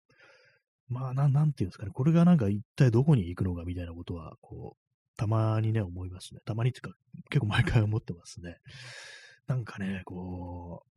[0.88, 6.40] まあ、ななんていうんですかね、これがなんか一体どこに行くのかみたいなことは、こう、たまにね、思いますね。
[6.44, 6.96] たまにっていうか、
[7.30, 8.56] 結構毎回思ってますね。
[9.46, 10.88] なんかね、こう、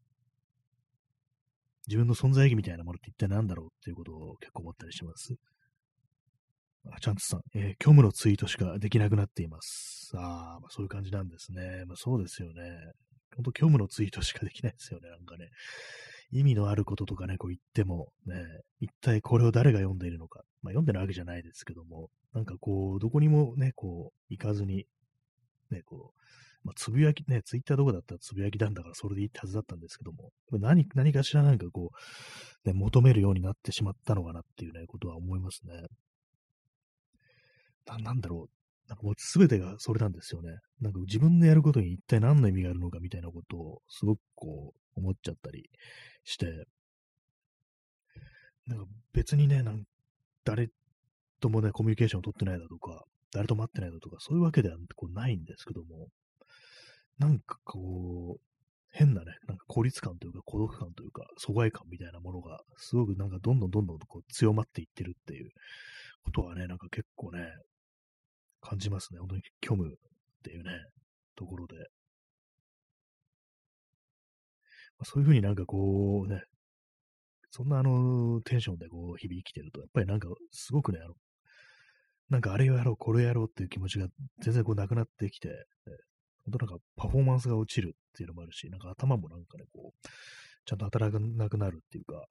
[1.88, 5.36] 自分の存在意義みたいなものって一体何だろうっていうことを結構思ったりします。
[6.92, 10.12] あ、チャンツさん、えー、虚無のツイートしかできなくなっています。
[10.16, 11.86] ああ、まあ、そういう感じなんですね。
[11.88, 12.54] まあ、そうですよね。
[13.38, 15.10] 本当虚無のツイートしかできないですよね。
[15.10, 15.50] なんかね。
[16.32, 18.36] 意味のあることとかね、こう言っても、ね、
[18.82, 20.42] 一体これを誰が読んでいるのか。
[20.62, 24.86] まあ、読んでるわけじゃないですけども、なんかこう、どこにもね、こう、行かずに、
[25.72, 26.22] ね、こう、
[26.68, 31.92] まあ、つぶやき、ね、ツイッターとかだったらつぶやきなんだからそれでいいってはずだったんですけども、何、何かしらなんかこ
[32.66, 35.88] う、ね、求めるようになってしまったのかなっていうね、ことは思いますね。
[37.86, 38.57] ななんだろう。
[38.88, 40.58] なんかもう全てがそれなんですよね。
[40.80, 45.70] なんか自分でやることに一体何の意味があるのかみたいなことをすごくこう思っちゃったり
[46.24, 46.66] して、
[48.66, 49.84] なんか別にね、なん
[50.44, 50.70] 誰
[51.40, 56.08] ともね、コミュニケーションを取ってないだとか、誰とも会ってないだとか、そういうわけではこうないんですけども、
[57.20, 58.42] なんかこう、
[58.90, 65.52] 変なね、なんか孤立感というか孤独感というか疎外感みたいなものがすごくなんかどんどんどんどんこう強まっていってるっていう
[66.24, 67.42] ことはね、なんか結構ね、
[68.62, 69.20] 感じますね。
[69.20, 69.92] 本当に虚無っ
[70.44, 70.72] ていうね、
[71.36, 71.76] ところで。
[74.98, 76.42] まあ、そういうふうになんかこうね、
[77.52, 81.14] そんなあの、テンションでこう、日々生きてると、やっぱりなんか、すごくね、あの、
[82.30, 84.08] なんかあれをやろう、これをやろうっていう気持ちが
[84.42, 85.50] 全然こうなくなってきて、
[86.46, 90.08] 本当なんかパフォーマンスが落ちるっていうのもあるし、なんか頭もなんかね、こう、
[90.66, 92.26] ちゃんと働かなくなるっていうか、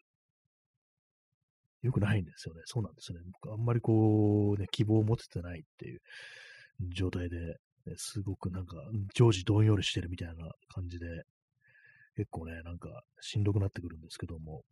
[1.82, 2.62] 良くないんですよね。
[2.64, 3.24] そうなんですよね。
[3.42, 6.00] 僕あんまりこう、ね、希望を持ててないっていう
[6.94, 7.54] 状態で、ね、
[7.96, 8.76] すごくなんか、
[9.14, 10.34] 常時どんよりしてるみたいな
[10.68, 11.06] 感じで、
[12.16, 12.88] 結構ね、なんか
[13.20, 14.62] しんどくなってくるんですけども、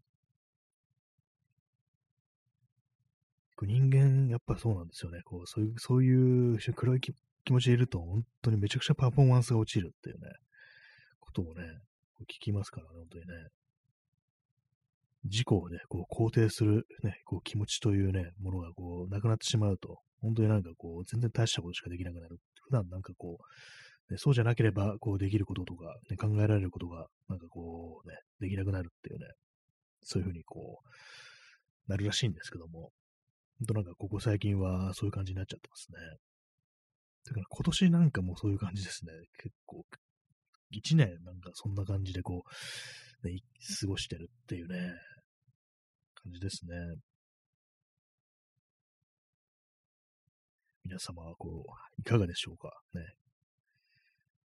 [3.63, 5.21] 人間、やっぱそうなんですよね。
[5.25, 7.15] こう、そういう、そういう黒い気
[7.53, 10.29] 持ちでいると、本当にめちゃくちゃパフォーマンスが落ちるっていうね、
[11.21, 11.63] ことをね、
[12.23, 13.35] 聞きますからね、本当にね。
[15.25, 22.39] 自己をね、こう肯定するね、こう気持ちというね、ものがこう、なくなってしまうと、本当になんかこう、全然大したことしかできなくなる。
[22.63, 29.27] 普段なんかこう、ね、そうじゃなければ、こう、できることとか、ね、考えられることが、なんかこう、ね、できなくなるっていうね、
[30.03, 32.91] そういうふうにこう、なるらしいんですけども、
[33.61, 35.99] 本当なんかここ最近はそういう感じになっちゃってますね。
[37.27, 39.13] だから今年なんかもそういう感じですね。
[39.39, 39.85] 結構、
[40.71, 42.43] 一年なんかそんな感じでこ
[43.23, 43.39] う、ね、
[43.81, 44.93] 過ごしてるっていうね、
[46.25, 46.75] 感じですね。
[50.85, 52.73] 皆様はこう、いかがでしょうか？
[52.95, 53.03] ね。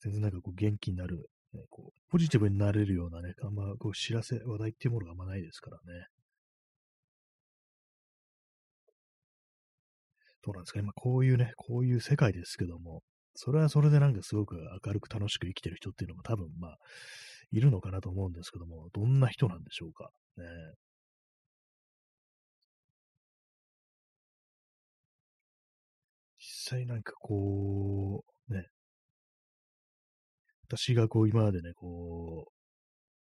[0.01, 6.07] 全然なんかこう元気になる、ね、こうポジティブになれるようなね、あんまこう知らせ、話題っていうものがあんまないですからね。
[10.45, 10.79] どうなんですか？
[10.79, 10.83] ね。
[10.85, 13.03] まあ、こういうね、こういう世界ですけども、
[13.35, 16.79] それはそれでなんかすごく明るく楽しく生きてる人っていうのも多分まあ、
[17.51, 20.11] いるのかなと思うんですけども、どんな人なんでしょうか？
[20.37, 20.45] ね。
[26.67, 28.67] 際なんかこう、ね、
[30.69, 32.53] 私がこう今までね、こう、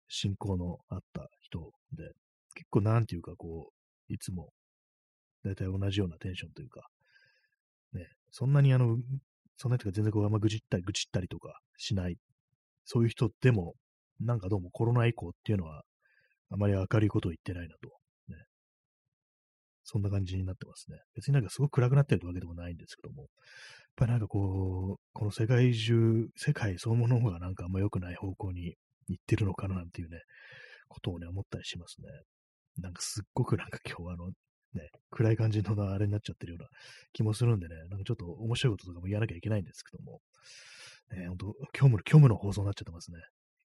[0.09, 2.11] 信仰のあった人で、
[2.55, 3.71] 結構なんていうかこ
[4.09, 4.49] う、いつも、
[5.45, 6.81] だいたい同じようなテンションというか、
[7.93, 8.97] ね、そんなにあの、
[9.55, 12.17] そんなにか全然こうあんま愚痴ったり、愚痴ったりとかしない、
[12.83, 13.75] そういう人でも、
[14.19, 15.83] なんかどうもコロナ以降っていうのは、
[16.51, 17.98] あまり明るいことを言ってないなと、
[19.91, 20.99] そんな感じになってますね。
[21.15, 23.29] 別になんかすごく暗くなってるわけでもないんですけども、やっ
[23.95, 28.75] ぱりなんかこう、この世界中、世界そのものがなんかあんま良くない方向に
[29.07, 30.19] 行ってるのかななんていうね、
[30.87, 32.07] ことをね、思ったりしますね。
[32.77, 34.27] なんかすっごくなんか今日あの、
[34.73, 36.69] ね、暗い感じのあれになっちゃってるような
[37.13, 40.21] 気もするんでね、なんかちょっと面白いこととかも言わなきゃいけないんですけども、
[41.11, 43.17] ね、ほんと、虚無の、虚無の放送になっちゃってますね。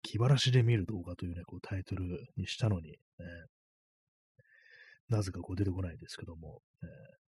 [0.03, 2.03] 気晴らしで見る動画というね、こうタイトル
[2.38, 2.97] にしたのに、ね、
[5.12, 7.21] なぜかこう出てこないですけども、えー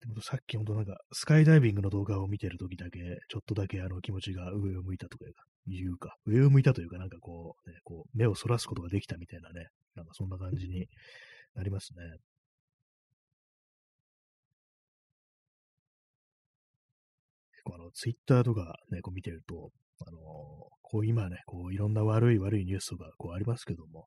[0.00, 5.24] でもさっき本当なんか、スカイダイビングの動画を見てるときだけ、ちょっとだけあの気持ちが上を向いたとか
[5.66, 10.86] いうか、上を向いたというか、なんかこう、ね、こう目をそらすことができたみたいなね、なんかそんな感じに
[11.54, 12.18] なりますね。
[17.52, 19.70] 結構あの、ツイッターとかね、こう見てると、
[20.06, 20.22] あのー、
[20.90, 24.06] こう今ね、こういろんな悪い悪いニュースとかこうありますけども、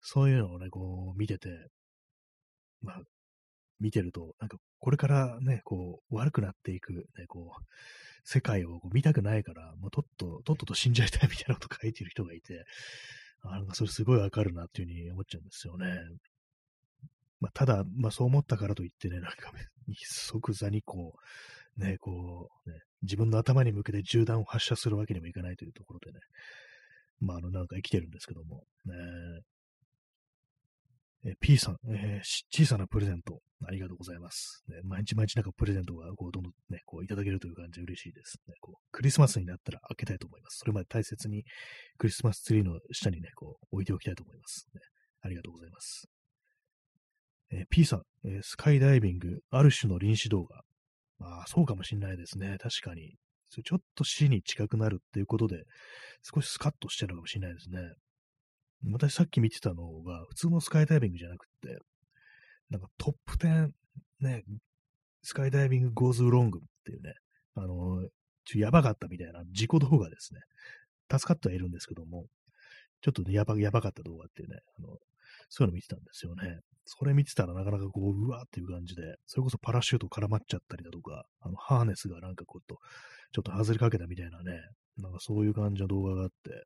[0.00, 1.50] そういうのをね、こう見てて、
[2.80, 3.00] まあ、
[3.80, 7.64] 見てると、なんかこれからね、こう悪くなっていく、ね、こう、
[8.24, 12.64] 世界をこう見たくないから、もうとっと、とっとと死んじゃいたいみたいなこと書いてる人がいて、
[13.42, 15.86] あなんかそれすごいわかるなっていうふうに思っちゃうんですよね。
[17.40, 19.52] まあ、ただ、まあそう思ったからといってね、なんか
[20.06, 21.20] 即座にこう、
[21.76, 26.20] ね、こう、ね、自分の頭に向けて銃弾を発射するわけにもいかないというところでね、
[27.20, 28.94] まあ、あの、なんか生きてるんですけども、ね、
[31.24, 34.64] え P さん、えー、小さなプレゼント、ありがとうございます。
[34.68, 38.54] ね、毎日毎日なんかプレゼントがこうどんどんね、こういただけるという感じで嬉しいです、ね。
[38.60, 40.58] こうクリスマスになったら開けたいと思います。
[40.58, 41.44] それまで大切に
[41.96, 44.66] クリスマスツリーの下にね、こう置いておきたいと思います。
[44.74, 44.80] ね、
[45.20, 46.08] ありがとうございます。
[47.52, 50.62] えー、P さん、えー、スカイダイビング、ある種の臨死動画。
[51.22, 52.56] まあ、そうかもしんないですね。
[52.60, 53.14] 確かに。
[53.50, 55.64] ちょっと死に近くなるっていうことで、
[56.22, 57.78] 少しスカッとしてるのかもしれないですね。
[58.90, 61.78] 私さっき見てたのが、普通のスカイダイビングじゃなくて、
[62.70, 63.68] なんかトップ10、
[64.20, 64.42] ね、
[65.22, 66.50] スカイダイビング goes wrong っ
[66.84, 67.14] ていうね、
[67.54, 68.08] あの、
[68.44, 70.40] ちょやばかったみたいな自己動画ですね。
[71.10, 72.24] 助かってはいるんですけども、
[73.02, 74.98] ちょっとね、やば、やばかった動画っていうね、あの、
[75.54, 76.60] そういうの見てたんですよね。
[76.86, 82.78] それ見てたらなかなかこう、うわーっていう感じで、それこそパラシュート絡まっちゃったりだとか、あの、ハーネスがなんかこうと、
[83.32, 84.60] ちょっと外れかけたみたいなね、
[84.96, 86.64] なんかそういう感じの動画があって、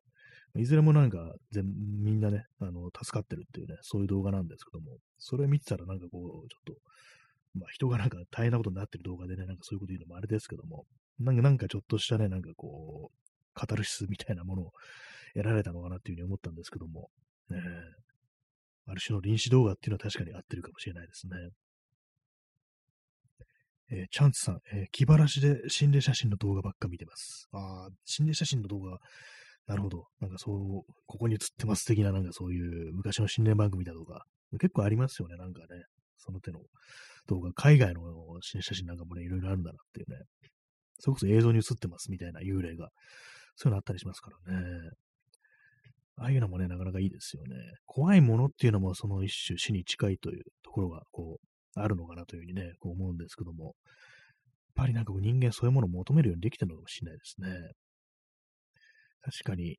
[0.61, 1.65] いずれもなんか全、
[2.01, 6.73] みんなね、あの、助かってるっていうね、そういう動画なんですけども、それ見てたらなんかこう、ちょっと、
[7.59, 10.85] まあ人がなんか大変なことになってる動画でね、なんかそういうこと言うのもあれですけども、
[11.19, 14.71] なんかなんかちょっとしたね、なんかこう、カタルシスみたいなものを
[15.35, 17.09] 得られたのかなっていうふうに思ったんですけども、
[17.49, 17.59] ね、
[18.87, 21.33] ある種の臨死動画っていうのは確かに合ってるかもしれないですね。
[23.89, 27.47] えー、チャンツさん、えー、気晴らしで心霊写真の動画ばっか見てます。
[27.53, 28.99] ああ、心霊写真の動画
[29.67, 30.05] なるほど。
[30.21, 34.23] なんかそう、ここに映ってます的な、なんかそういう昔の心霊番組だとか、
[34.53, 35.67] 結構ありますよね、なんかね。
[36.17, 36.59] その手の
[37.27, 38.01] 動画、海外の
[38.41, 40.17] 新写真なんかもね、いろいろあるんだなっていうね。
[40.99, 42.89] それこそ映像に映ってますみたいな幽霊が、
[43.55, 44.89] そういうのあったりしますからね。
[46.19, 47.55] ああいうのもね、なかなかいいですよね。
[47.85, 53.73] 怖いものっていうのもその一種死に近いというところが、こう、あるのかなというふうにね、こう思うんですけども、やっ
[54.75, 57.71] ぱりなんか人間そういうものを求めるようにできてるのかもしれないですね。
[59.21, 59.77] 確かに、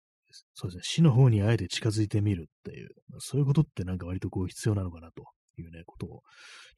[0.55, 5.25] そうですね、死の方にあえて近づいてみるっていう、そういうことってなんか割とこう必要なのかなと
[5.61, 6.21] いうね、ことをちょっ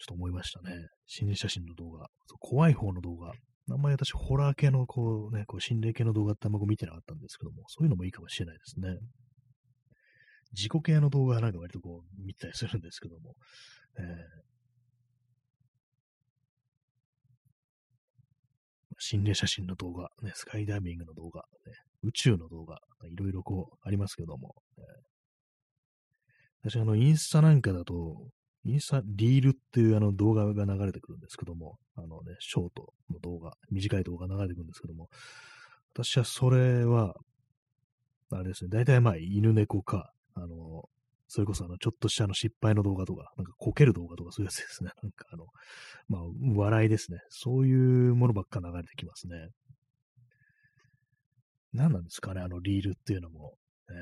[0.08, 0.74] と思いましたね。
[1.06, 3.32] 心霊写真の動画、怖い方の動画、
[3.72, 8.96] あんまり私、ホラー系のこうね、こう心霊系の動画ってあんま見てなかったんですけども、そういうのもいいかもしれないですね。
[10.52, 13.34] 自己系の動画なんか割とこう見たりするんですけども、
[13.98, 14.04] えー、
[18.98, 22.78] 心霊写真の動画、ね、スカイダイビングの動画、ね、宇宙の動画、
[23.10, 28.28] いろいろこうありますけども、えー、私あの、インスタなんかだと、
[28.64, 35.08] インスタリールっていうあの動画が流れてくるんですけども、あのね、ショートの動画、短い動画流れてくるんですけども、
[35.94, 37.14] 私はそれは、
[38.32, 40.88] あれですね、大体まあ犬猫か、あの、
[41.28, 44.90] それこそあの、ちょっとしたの失敗の動画とか、なんかこける動画とかそういうやつですね。
[45.00, 45.46] なんかあの、
[46.08, 46.22] まあ、
[46.56, 47.20] 笑いですね。
[47.28, 49.50] そういうものばっか流れてきますね。
[51.72, 53.56] 何なんですかね、あのリールっていうのも。
[53.88, 53.92] え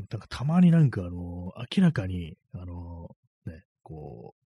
[0.00, 4.48] ー、なんかたまになんかあの、明らかに、あの、ね、こう、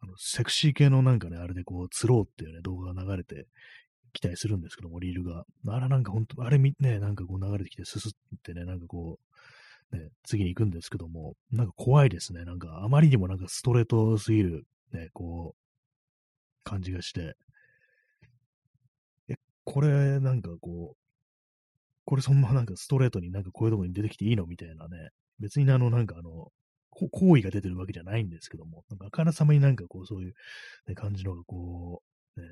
[0.00, 3.48] あの、セクシー系のなんかね、あれでこう、釣ろうっていうね、動画が流れて
[4.14, 5.44] きたりするんですけども、リールが。
[5.68, 8.12] あれなんか本当、あれみ、ね、なんかこう流れてきて、すすっ
[8.42, 9.18] てね、なんかこ
[9.92, 12.44] う、ね、次に行くんですけども、なんか怖いですね。
[12.44, 17.36] なんかあまりにもなんかストレートすぎる、ね、こう、感じがして、
[19.28, 19.34] え、
[19.64, 20.96] これなんかこう、
[22.06, 26.48] これそんななんかストレートになんかこういうとこに出てきていいのみたいなね、別にあのなんかあの、
[26.90, 30.34] 行為が出てるわけじゃないんですけども、なんかあからさまになんかこうそういう、
[30.86, 32.02] ね、感じのがこ
[32.36, 32.46] う、ね、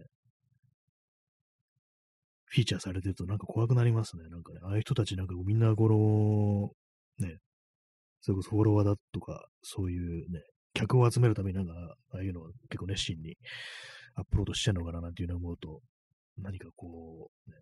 [2.53, 4.29] フィーチャーされてるとなんか怖くなりますね。
[4.29, 5.89] なんかね、ああいう人たちなんかみんなこ
[7.19, 7.39] の、ね、
[8.21, 10.43] それこそフォロワーだとか、そういうね、
[10.75, 11.73] 客を集めるためになんか、
[12.13, 13.37] ああいうのを結構熱心に
[14.17, 15.81] アップロードしてんのかななんていうのを思うと、
[16.37, 17.57] 何かこう、ね、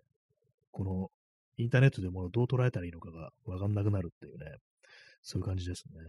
[0.72, 1.08] この
[1.56, 4.56] インターネットでものをどう捉えたらいいのかがわかんなくなるっていうね、
[5.22, 6.00] そういう感じですね。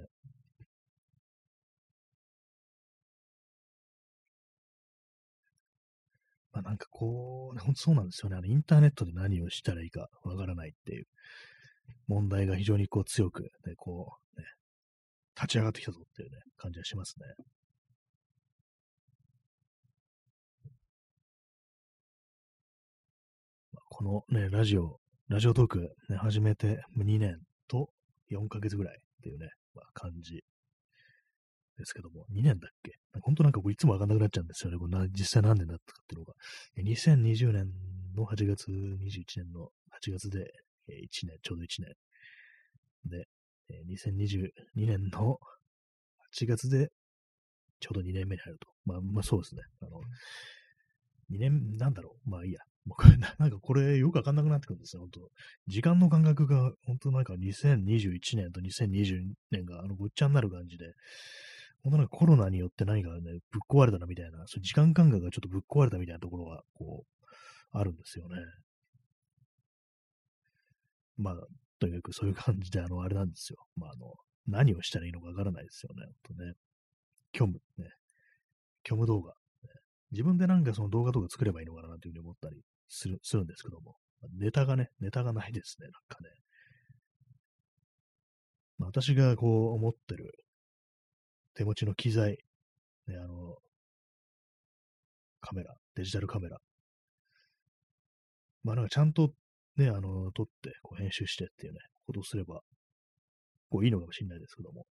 [6.62, 8.38] なんかこう、本当そうなんですよね。
[8.38, 11.06] あのインターネットで何をしたらいいかわからないっていう
[12.08, 14.46] 問題が非常にこう強く、ね、こう、ね、
[15.36, 17.26] 立ち上がってきたぞっていうね、感じがしますね。
[23.90, 27.38] このね、ラジオ、ラジオトーク、ね、始めて2年
[27.68, 27.90] と
[28.32, 30.44] 4ヶ月ぐらいっていうね、まあ、感じ
[31.82, 32.94] ですけども、2年だっけ？
[33.22, 34.78] 本当なんかこういつもわかんなくなっちゃうんですよね。
[34.78, 36.34] こな実際何年だったかっていうのが。
[36.78, 37.72] 2020年
[38.16, 39.70] の8月、21年の
[40.02, 40.52] 8月で
[40.88, 41.94] 1年、ちょうど1年。
[43.10, 43.28] で、
[43.88, 45.38] 2022年の
[46.34, 46.90] 8月で
[47.80, 48.68] ちょうど2年目に入ると。
[48.86, 49.62] まあ、まあそうですね。
[49.82, 50.02] あの、
[51.32, 52.30] 2年、なんだろう。
[52.30, 52.60] まあいいや。
[52.86, 55.30] もうなんかこれよくわかんなくなってくるんですよ、本当
[55.68, 59.22] 時間の感覚が、本当なんか2021年と2020
[59.52, 60.86] 年があのごっちゃになる感じで、
[61.84, 67.26] 本当なんかコロナによって何かね、ぶっ壊れたなみたいな、そういう時間感覚がちょっとぶっ壊れたみたいなところが、こう、
[67.72, 68.36] あるんですよね。
[71.18, 71.36] まあ、
[71.80, 73.58] とにかくそういう感じで、あの、あれなんですよ。
[73.76, 74.14] まあ、あの、
[74.48, 76.06] 何をしたらいいのかわからないですよね。
[76.28, 76.54] 本当ね。
[77.34, 77.92] 虚無、ね。
[78.86, 79.36] 虚無動画、ね。
[80.12, 83.96] 自分でなんかその動画とか作ればいいのかなというふうに思ったりする、するんですけども。
[84.40, 86.30] ネタがね、ネタがないですね、なんかね。
[88.78, 90.32] まあ、私がこう思ってる
[91.56, 92.38] 手持ちの機材、
[93.08, 93.56] ね、あの、
[95.42, 96.58] カメラ、デジタルカメラ。
[98.64, 99.32] まあなんかちゃんと
[99.78, 102.62] ね、あの、撮って、こう編集してっていうね、ことをすれば、
[103.70, 104.86] こういいのかもしれないですけども。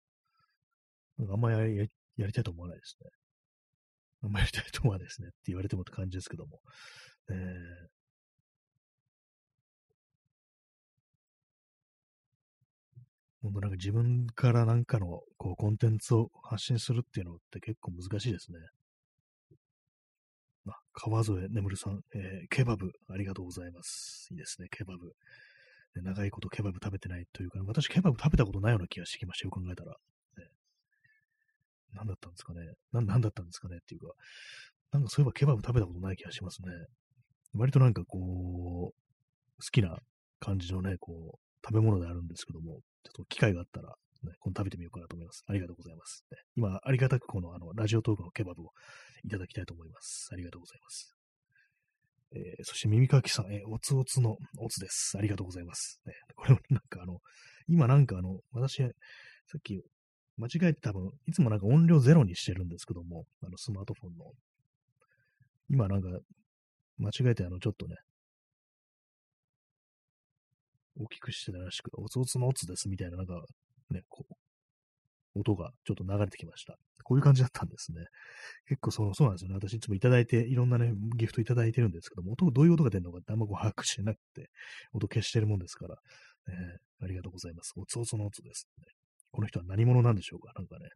[1.18, 3.10] なんかあんまりやりやりたいと思わないですね。
[4.24, 6.60] あんまりやりたいと思わないですねって言われてもって感じですけども。
[7.30, 7.99] えー、
[13.50, 18.60] もうなんか自分からなんかのこうコンテンツを発信するっていうのって結構難しいですね。
[20.68, 24.28] あ、川添眠さん、えー、ケバブ、ありがとうございます。
[24.32, 25.14] いいですね、ケバブ。
[26.02, 29.92] 長いことケバブ食べてないというか、私ケバブ食べたことないような気がしてきましたよ、考えたら。
[29.92, 29.98] ね、
[31.94, 32.62] 何だったんですかね。
[32.92, 34.14] 何だったんですかねっていうか、
[34.92, 36.70] なんかそういえばケバブ食べたことない気がしますね。
[37.54, 39.98] 割となんかこう、好きな
[40.40, 43.90] 感じのね、こう、食べ物であるんですけども、ちょっと機会があったら、
[44.24, 45.44] ね、今度食べてみようかなと思います。
[45.48, 46.26] ありがとうございます。
[46.32, 48.72] ね、今、ありがたくこのあのラジオトークのケバブを
[49.24, 50.30] いただきたいと思います。
[50.32, 51.16] ありがとうございます。
[52.32, 55.18] えー、そして耳かきさん、えー、おつおつのおつです。
[55.18, 56.00] ありがとうございます。
[56.06, 57.20] ね、これもなんかあの、
[57.68, 59.82] 今なんかあの、私、さっき
[60.38, 64.32] 間違えて多分、いつもなんか音量ゼロにしてるんですけども、あのスマートフォンの。
[65.70, 66.08] 今なんか、
[66.98, 67.96] 間違えてあの、ちょっとね、
[71.00, 73.42] 大きくしてたらしく、おつおつのおつですみたいな、なんか、
[73.90, 74.34] ね、こう、
[75.40, 76.78] 音がちょっと流れてきました。
[77.04, 78.06] こういう感じだったんですね。
[78.68, 79.56] 結構その、そうなんですよね。
[79.56, 84.50] 私いつもいただいて、いろんなね、ギフトいただいてるんですけども、音、どういう音が出るのかってあんまこう把握してなくて、
[84.92, 85.98] 音消してるもんですから、
[86.48, 87.74] えー、ありがとうございます。
[87.78, 88.86] おつおつのおつです、ね。
[89.32, 90.52] この人は何者なんでしょうか？
[90.56, 90.90] なんかね、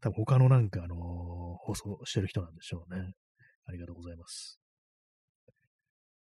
[0.00, 3.12] 多分他のなんかあのー、放送してる人なんでしょうね。
[3.66, 4.58] ありがとうございます。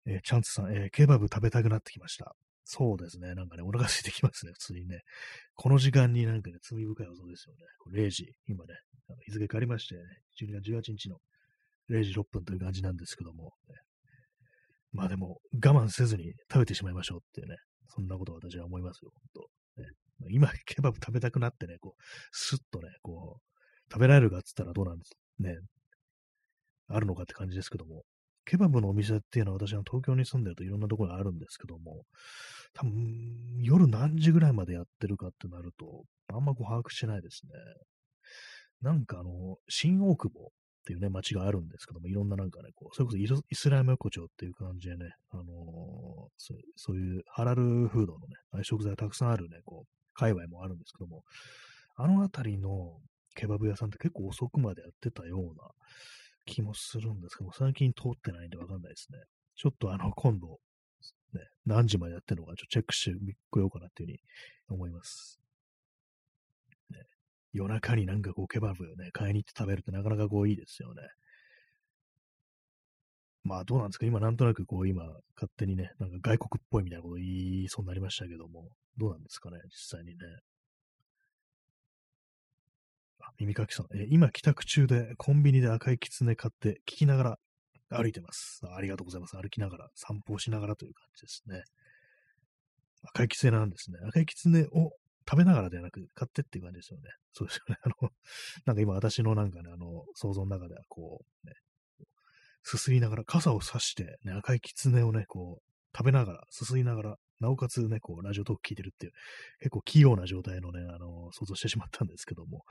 [0.06, 2.36] えー、チャンツさん、えー、ケバブ食べたくなってきました。
[2.72, 3.34] そうですね。
[3.34, 5.02] なんかね、お腹空いてきますね、普通にね。
[5.56, 8.00] この時間になんかね、罪深い音ですよね。
[8.00, 8.76] 0時、今ね、
[9.26, 10.02] 日付変わりまして、ね、
[10.40, 11.18] 12月18日の
[11.90, 13.76] 0時6分という感じなんですけども、ね、
[14.92, 17.56] まあでも、我慢せずに食べてしまいましょうっていうね、
[17.88, 19.90] そんなことを私は思いますよ、本当ね、
[20.30, 25.58] 今、ケバブ食べたくなってね、こう、スッとね、こう、食べられるかっつったらどうなんですね、
[26.88, 28.04] あるのかって感じですけども、
[28.50, 32.04] ケバブのお店っていうのは私は東京に住んでるといろんなところがあるんですけども、
[32.74, 32.92] 多分
[33.62, 37.52] 夜何時ぐらいまでやってるかってなると、あんまこう把握してないですね。
[38.82, 40.50] なんかあの、新大久保っ
[40.88, 45.46] ていうね、街があるんですけども、いろんななんかね、こう、それこそイスラム横丁っていう感じでね、あのー、
[46.38, 51.24] そそういうハラルフードのね、食材がたくさんあるね、こう、界隈もあるんですけども、
[51.96, 52.98] あの辺りの
[53.36, 55.70] ケバブ屋さんって結構遅くまでやってたような
[56.50, 59.20] 気もするんですけども、最近通ってないんでわかんないですね。
[59.56, 60.60] ちょっとあの、今度、
[61.34, 64.20] ね、何時までやってるのか、ちょっとチェックしてみこようかなっていうふうに
[64.70, 65.40] 思います。
[66.90, 67.00] ね、
[67.54, 71.04] 夜中になんかこう、ケバブね、買いに行って食べるってなかなかこう、いいですよね。
[73.44, 74.06] まあ、どうなんですか？
[74.06, 75.04] 今、なんとなくこう、今、
[75.36, 79.58] 勝手にね、なんか外国っぽいみたいなこと言いそうになりましたけども、どうなんですかね？
[79.66, 80.18] 実際にね。
[83.40, 87.40] 耳かきさん、え今帰宅中でコンビニで赤いキツネ買って聞きながら
[87.90, 88.80] 歩いてますあ。
[88.82, 89.36] りがとうございます。
[89.36, 91.64] 歩きながら、散歩をしながらという感じですね。
[93.04, 93.98] 赤いキツネなんですね。
[94.08, 94.92] 赤いキツネを
[95.28, 97.10] 食べながらではなく、買ってっていう感じですよね。
[97.34, 97.78] そうですよね。
[97.84, 98.10] あの、
[98.66, 101.54] なんか今私のなんかね、あの、想像の中ではこう、ね、
[102.64, 109.14] すすりながら、傘を差して、ね、赤いキツネをね、こう、食べながら、すすりながら、なおかつね、こう、ラジオトーク聞いてるっていう、
[109.60, 112.66] 結構器用な状態のね、あの、想像してしまったんですけども、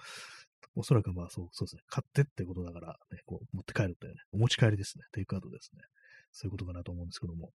[0.79, 5.83] おそらくまあそう、そうですね、買ってってことだから、ね、こう、持って帰るってね、お持ち帰りですね、テイクアウトですね。
[6.31, 7.51] そういうことかなと思うんですけども。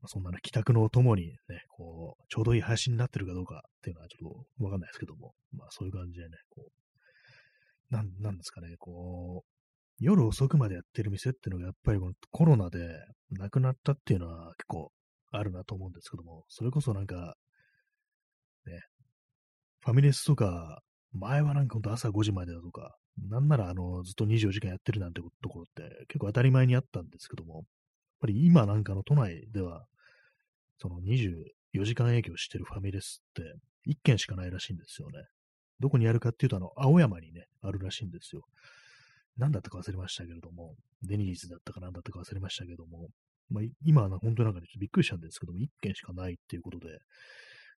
[0.00, 6.66] まあ、そんなね、帰宅のともにね、こう、ちょうどいい配信になってるかどうかっていうのはちょっとわかんないですけども、まあそういう感じでね、こ
[7.90, 9.50] う、なん、なんですかね、こう、
[10.00, 12.88] 夜遅くまでやってる店っていうのがやっぱりこのコロナで
[13.30, 14.90] なくなったっていうのは結構
[15.30, 17.36] あるなと思うんですけども、それこそなんか、
[18.66, 18.80] ね、
[19.80, 20.82] ファミレスとか、
[21.12, 22.96] 前はなんかほんと朝5時までだとか、
[23.28, 27.64] なんならあのずっと24時間やってるなんてところって結構当たり前にあったんですけども、やっ
[28.20, 29.84] ぱり今なんかの都内では、
[30.78, 33.42] その24時間営業してるファミレスって
[33.90, 35.24] 1軒しかないらしいんですよね。
[35.80, 38.42] どこにあるかっていうと、あの、青山にね、あるらしいんですよ。
[39.36, 43.08] 何だったか忘れましたけれども、デニーズだったか何だったか忘れましたけれども、
[43.50, 46.98] まあ、今は本当なんかね、ちょっとびっくりしたんですけども、1件しかないっていうことで、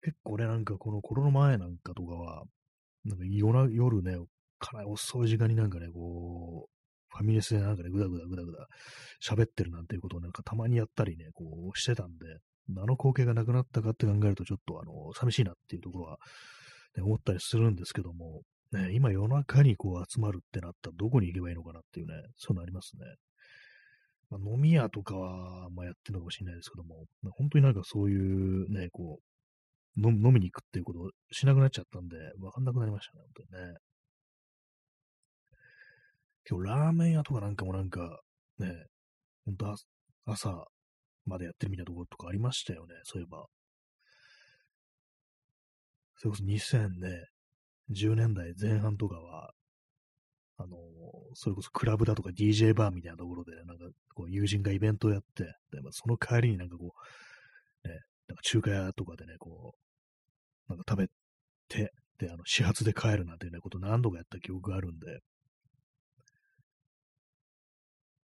[0.02, 2.44] 結構ね、なんかこのコロナ前なんかとかは、
[3.04, 4.16] なんか夜夜ね、
[4.58, 6.80] かなり遅い時間になんかね、こう、
[7.16, 8.66] ファミレスでなんかね、ぐだぐだぐだぐだ
[9.22, 11.44] 喋ってるなんていうことをなんかたまにやったりね、こ
[11.74, 12.26] うしてたんで、
[12.76, 16.18] あの光景がなくなったかって考えるとちょっとあの、寂しいなっていうところは、
[16.96, 18.42] ね、思ったりするんですけども、
[18.72, 23.04] ね、今夜中にこう集まるってなったらどこに行けばいいのかなっていうね、そういうのありますね。
[24.30, 29.22] まあ、飲み屋とかは、まあ、やってるのかもしれないですけども、本当になんかそういうね、こう、
[29.96, 33.78] 飲みに行くっていうことをしなくなっちゃったんで、わかんなくなりましたね、本当にね。
[36.48, 38.20] 今日ラーメン屋とかなんかもなんか、
[38.58, 38.86] ね、
[39.44, 39.76] 本当
[40.26, 40.66] 朝
[41.26, 43.46] までやってるみたいなところとかありましたよね、そういえば。
[46.16, 47.24] それこそ2000ね、
[47.90, 49.52] 10年代前半とかは、
[50.58, 50.76] あの、
[51.34, 56.92] それこそクラブだとか DJ バーみたいなところで、なんか、こう、友人がイベントをやって、で、まあ、その帰りになんかこ
[57.84, 58.00] う、ね、
[58.30, 59.74] なんか中華屋とかでね、こ
[60.68, 61.08] う、なんか食べ
[61.68, 65.06] て、で、あの、始発で帰るなんていうね、こと何度かやった記憶があるんで、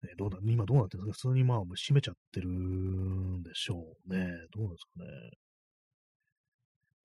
[0.03, 1.29] ね、どうだ、今どうなってるんですか？
[1.29, 4.27] 普通にまあ、もう閉めちゃってるんでしょうね。
[4.55, 5.11] どうなんですかね。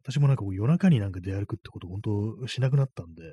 [0.03, 3.23] 私もなんかこう夜中になんか出歩くってこと本当しなくなったんで、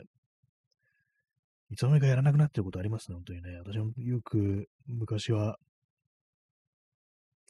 [1.70, 3.56] いつの間にかやらなくなってることありますね、本当にね。
[3.58, 5.58] 私もよく昔は、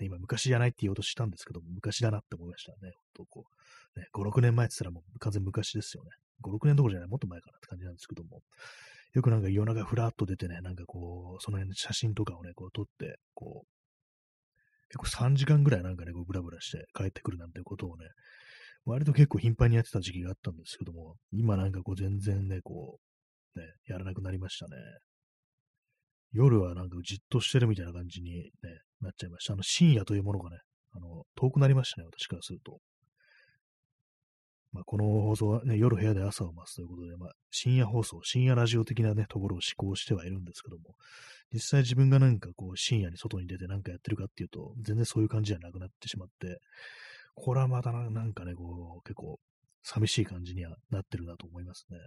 [0.01, 2.79] 今昔じゃないって言おうとしたんですけども、昔だなって思いましたね。
[2.83, 3.45] 本当こ
[3.97, 6.11] う、ね、5、6年前って言ったらもう完全昔ですよね。
[6.43, 8.41] 5、6年どころじゃない、もっと前かなって感じなんですけども、
[9.13, 13.69] よくなんか夜中ふらっと出てね、なんかこう、その辺の写真とかをね、こう撮って、こう、
[14.89, 18.07] 結構3時間ぐらいなんかね、こうブラブラして帰ってくるなんてことをね、
[18.85, 22.99] 割と結構頻繁にやってた時期があったんですけども、今なんかこう全然ね、こ
[23.55, 24.77] う、ね、やらなくなりましたね。
[26.33, 28.51] 夜はなんかじっとしてるみたいな感じに、ね、
[29.01, 29.55] なっちゃいました。
[29.55, 30.59] あの深夜というものがね、
[30.95, 32.79] あの、遠くなりましたね、私からすると。
[34.73, 40.95] まあ、この放送はね、夜部屋で朝を待つということで、まあ、深夜放送、深夜ラジオ的なね、ところを思考してはいるんですけども、
[41.53, 46.59] 実際自分がなんかこう、深夜に外に出てなんかやってるかっていうと、全然そういう感じじゃなくなってしまって、
[47.35, 49.39] これはまたなんかね、こう、結構
[49.83, 51.99] 寂しい感じにはなってるなと思いますね。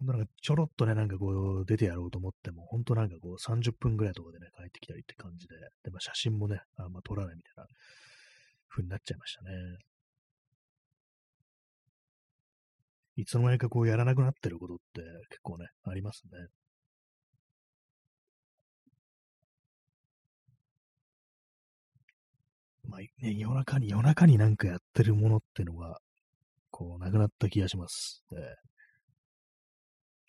[0.00, 1.28] なんかちょろっとね、なんかこ
[1.62, 7.66] う出てやろうと思っても、ほんとなんかこう30分ぐらいとかでね、帰ってきたりって感じで、で、まあ、写真もね、あんま撮らないみたいな
[8.68, 9.50] 風になっちゃいましたね。
[13.16, 16.48] いつの間にかこうやらなくなってることって結構ね、ありますね。
[22.88, 25.98] まあ、ね、夜中に、夜中になんかやってるものっていうのが、
[26.70, 28.24] こう、なくなった気がします。
[28.32, 28.73] え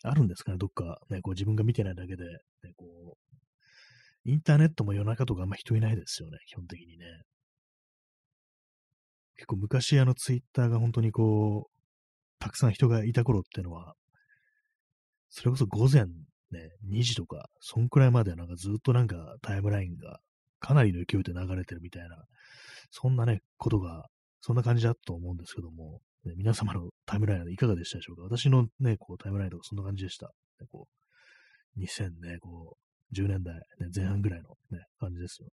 [0.02, 7.06] あるんですかね、どっか、ね、こう自分が見てないだけで、ね、こう、インターネットも夜中とかあんま人いないですよね、基本的にね。
[9.36, 11.70] 結構昔あのツイッターが本当にこう、
[12.38, 13.94] たくさん人がいた頃っていうのは、
[15.28, 16.06] それこそ午前
[16.50, 20.20] ね、2時とか、そんくらいまではなんかずっとなんかタイムラインが
[20.60, 22.24] かなりの勢いで流れてるみたいな、
[22.90, 24.06] そんなね、ことが、
[24.40, 28.22] そんな感じだと思うんですけども、ね、皆様のタイムラインはいかがでしたでしょうか？
[28.22, 30.26] 私のね、こうタイムラインとかそんな感じでした。
[30.60, 30.88] ね、こ
[31.76, 32.76] う2000ね、こ
[33.12, 33.60] う、10年代、ね、
[33.94, 35.48] 前半ぐらいのね、感じですよ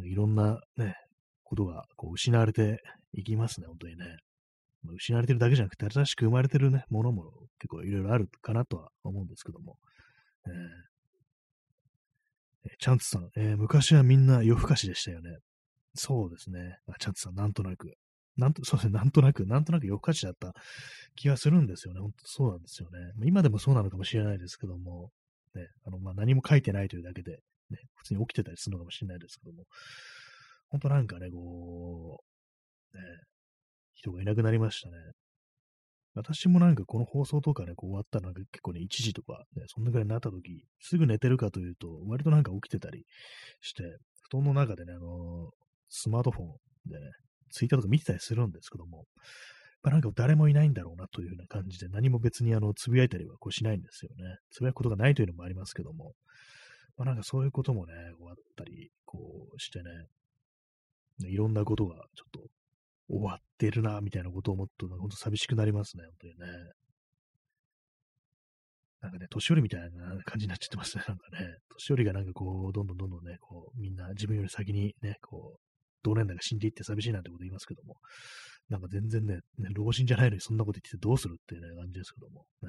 [0.00, 0.08] ね。
[0.08, 0.94] いろんなね、
[1.42, 2.80] ことがこう失われて
[3.12, 4.16] いきますね、本当にね。
[4.82, 9.76] まあ、失われてるだけじゃなくて、新しく生まれてるね、ものも結構いろいろあるかなとは思うんですけども。
[10.46, 10.90] えー
[12.78, 15.30] チャンツさん、えー、昔はみんな夜更かしでしたよね。
[15.94, 16.76] そうですね。
[16.88, 17.94] あチャンツさん、なんとなく。
[18.40, 20.54] なんと、 そうですね、なんとなく、なんとなく夜更かしだった
[21.14, 22.00] 気がするんですよね。
[22.00, 23.12] 本当そうなんですよね。
[23.24, 25.10] 今でもそうなのかもしれないですけども、
[25.54, 27.32] ね、あの、まあ、何も書いてないというだけで、
[27.70, 29.64] ね、普通に起きてたりするのかもしれないですけども、
[30.68, 32.22] 本当なんかね、こ
[32.92, 33.02] う、ね、
[33.94, 34.96] 人がいなくなりましたね。
[36.14, 43.04] 私もなんかこの放送とかね、こう終わったらなんか結構ね、1時とか、ね、そんなぐらいになった時、すぐ寝てるかというと、割となんか起きてたり
[43.60, 43.84] して、
[44.30, 45.50] 布団の中でね、あのー、
[45.88, 46.46] スマートフォン
[46.86, 47.06] でね、
[47.50, 49.06] ツイッターとか見てたりするんですけども、
[49.82, 54.36] まあ、なんか誰もいないんだろうなというような感じで、何も別にあの、つぶやいたりはこうしないんですよね。
[54.50, 56.12] つぶやくことがないというのもありますけども、
[56.96, 59.90] まあ、なんかそういうこともね、こうあったり、こうしてね、
[61.28, 62.40] いろんなことがちょっと
[63.08, 66.72] 終わってるな、みたいなことを思うと、本当寂しくなりますね、本当にね。
[69.00, 69.88] なんかね、年寄りみたいな
[70.24, 71.56] 感じになっちゃってますね、なんかね。
[71.70, 75.69] 年寄りがなんかこう、どんどんどんどんね、こう、みんな自分より先にね、こう、
[76.02, 77.96] 同年代が死んでいって寂しいなんてこと言いますけども、
[78.68, 82.68] なんか全然ね、ね老人じゃないのにそんなこと言ってどうするっていうね、感じですけども、ね。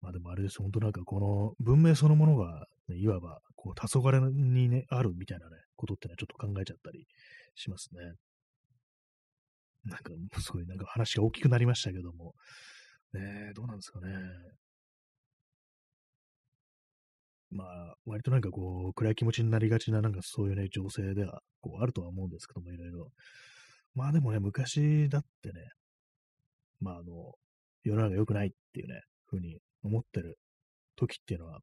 [0.00, 7.06] まあでもあれです、本当なんかこの文明そのものが、ね、いわば、こう、黄昏にね、あるみたいなね、ことってね、ちょっと考えちゃったり
[7.54, 8.00] しますね。
[9.84, 12.34] なんか、すごいなんか話が大きくなりましたけども、
[13.12, 14.12] ねどうなんですかね。
[17.50, 23.10] まあ、割となんかこう、暗い気持ちになりがちな、なんかそういうね、情勢では、こう、あるとは思うんですけども、いろいろ。
[23.94, 25.54] まあでもね、昔だってね、
[26.80, 27.34] まああの、
[27.84, 30.38] 世の中良くないっていうね、ふうに思ってる
[30.96, 31.60] 時っていうのは、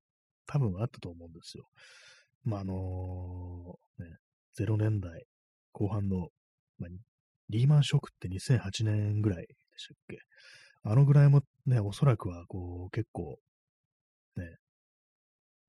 [0.47, 1.65] 多分あったと思うんですよ。
[2.43, 4.17] まああのね、
[4.59, 5.25] 0年代
[5.71, 6.29] 後半の、
[6.79, 6.89] まあ、
[7.49, 10.19] リーマンショックって2008年ぐらいでしたっけ
[10.83, 13.37] あのぐらいもね、おそらくはこう結構、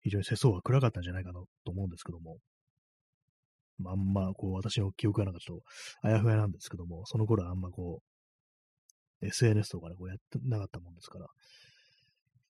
[0.07, 2.37] 非常に世相は暗かったんじゃないかなと思うんですけども、
[3.81, 5.65] まあ、んまこう私の記憶がなんかちょっと
[6.03, 8.03] あやふやなんですけども、その頃はあんまこ
[9.21, 11.27] う、SNS とかね、こうやってなかったもんですから、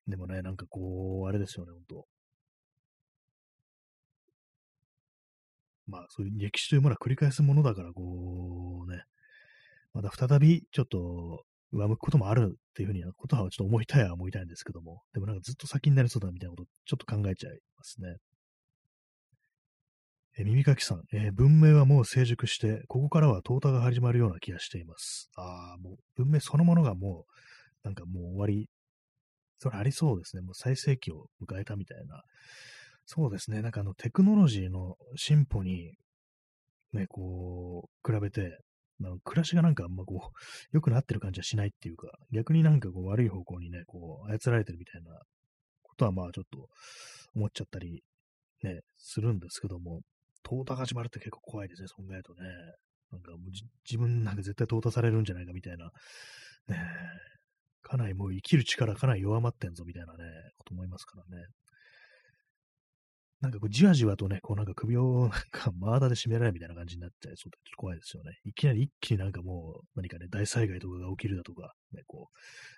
[0.08, 2.06] でもね、なんかこう、あれですよね、ほんと。
[5.88, 9.04] まあ、そういう歴史というものは繰り返すものだから、こうね、
[9.94, 18.18] また再びちょっと上向くこともあるっていうふうには、ことはちょっと思いたいは思いたいんですけども、でもなんかずっと先になりそうだみたいなこと、ちょっと考えちゃいますね。
[20.38, 25.30] え耳かきさん、えー、文明はもう成熟して、ここからは淘汰が始まるような気がしています。
[25.36, 27.26] ああ、もう文明そのものがも
[27.84, 28.70] う、なんかもう終わり、
[29.60, 30.42] それありそうですね。
[30.42, 32.22] もう最盛期を迎えたみたいな。
[33.06, 33.62] そうですね。
[33.62, 35.96] なんかあのテクノロジーの進歩に、
[36.94, 38.58] ね、こう、比べて、
[39.24, 40.40] 暮らしがなんかあんまこう、
[40.72, 45.12] 良くなってる感じはしないっていうか、逆になんかこう悪い方向にね、こう、操られてるみたいな
[45.84, 46.68] ことはまあちょっと
[47.36, 48.04] 思っちゃったり
[48.64, 50.02] ね、するんですけども、
[50.44, 52.42] 淘汰が始まるって結構怖いですね、そう考えるとね。
[53.12, 53.40] なんかもう
[53.84, 55.92] 自分なんか絶対淘汰されるんじゃないかみたいな、
[56.68, 56.78] ね
[57.84, 60.20] かなりもう生きる力かなり弱まってんぞみたいなね、
[60.58, 61.46] こと思いますからね。
[63.42, 68.38] なんかこう、じわじわとね、こうなんか首をなんかマーダーで締められるみたいな感じになっちゃいそうで、ちょっと怖いですよね。
[68.46, 72.30] いきなり一気になんかもう、何かね、大災害とかが起きるだとか、ね、こ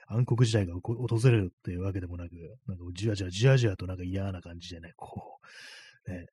[0.09, 2.32] う、暗黒時代が訪れるっていうわけでもなく、
[2.66, 5.39] なんかじわじわじわじわとなんか嫌な感じでね、こ
[6.07, 6.28] う、ね、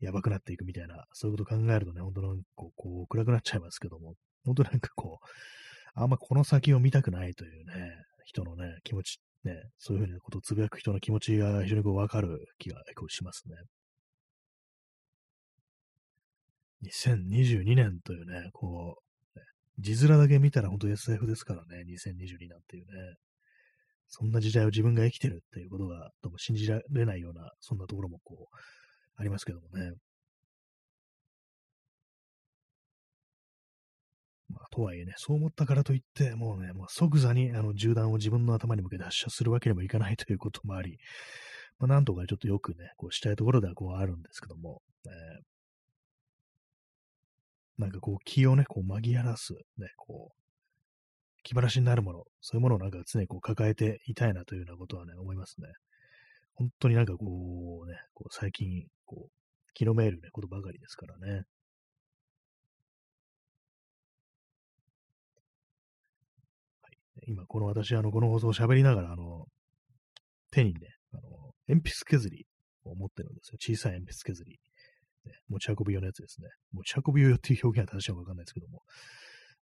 [0.00, 5.26] やばくなっていくみたいな、そういうこと考えるとね、本当のこう、こう暗くなっちゃいますけども、本当なんかこう、
[5.94, 7.92] あんまこの先を見たくないというね、
[8.24, 13.56] 人のね、気持ちね、そういうふうなことをつぶやく人の気持ちが非常にこう分かる気がこうしますね。
[16.84, 18.96] 2022年というね、こ
[19.34, 19.44] う、ね、
[19.78, 23.16] 字面だけ見たら本当 SF ですからね、2022年っていうね。
[24.12, 28.56] そんな時代を自分が生きてるっていうことが、どうも信じられないような、そんなところもこう、
[29.16, 29.92] ありますけどもね。
[34.52, 40.98] まあ、とはいえね、そう思ったからといって、もうね、もう即座にあの銃弾を自分の頭に向けて発射するわけにもいかないということもあり、
[41.78, 50.40] まあ、なんとかちょっとよくね、こうしたいところではこうあるんですけども、えー、なんかこう気をね、こう紛らす、ね、こう、
[51.42, 55.68] 気晴らしになるもの、そういうものをなんか常にこう抱えていたいなというようなことはね、思いますね。
[56.54, 59.30] 本当になんかこうね、こう最近、こう、
[59.72, 61.44] 気のめいるね、ことばかりですからね。
[67.30, 69.46] 今、この私、あの、この放送を喋りながら、あの、
[70.50, 70.80] 手にね、
[71.12, 71.22] あの、
[71.68, 72.44] 鉛筆削り
[72.82, 73.58] を持ってるんですよ。
[73.60, 74.58] 小さい鉛筆削り。
[75.26, 76.48] ね、持ち運び用のやつですね。
[76.72, 78.82] 持ち運び用っていう表現は正しいのかわかんないですけども。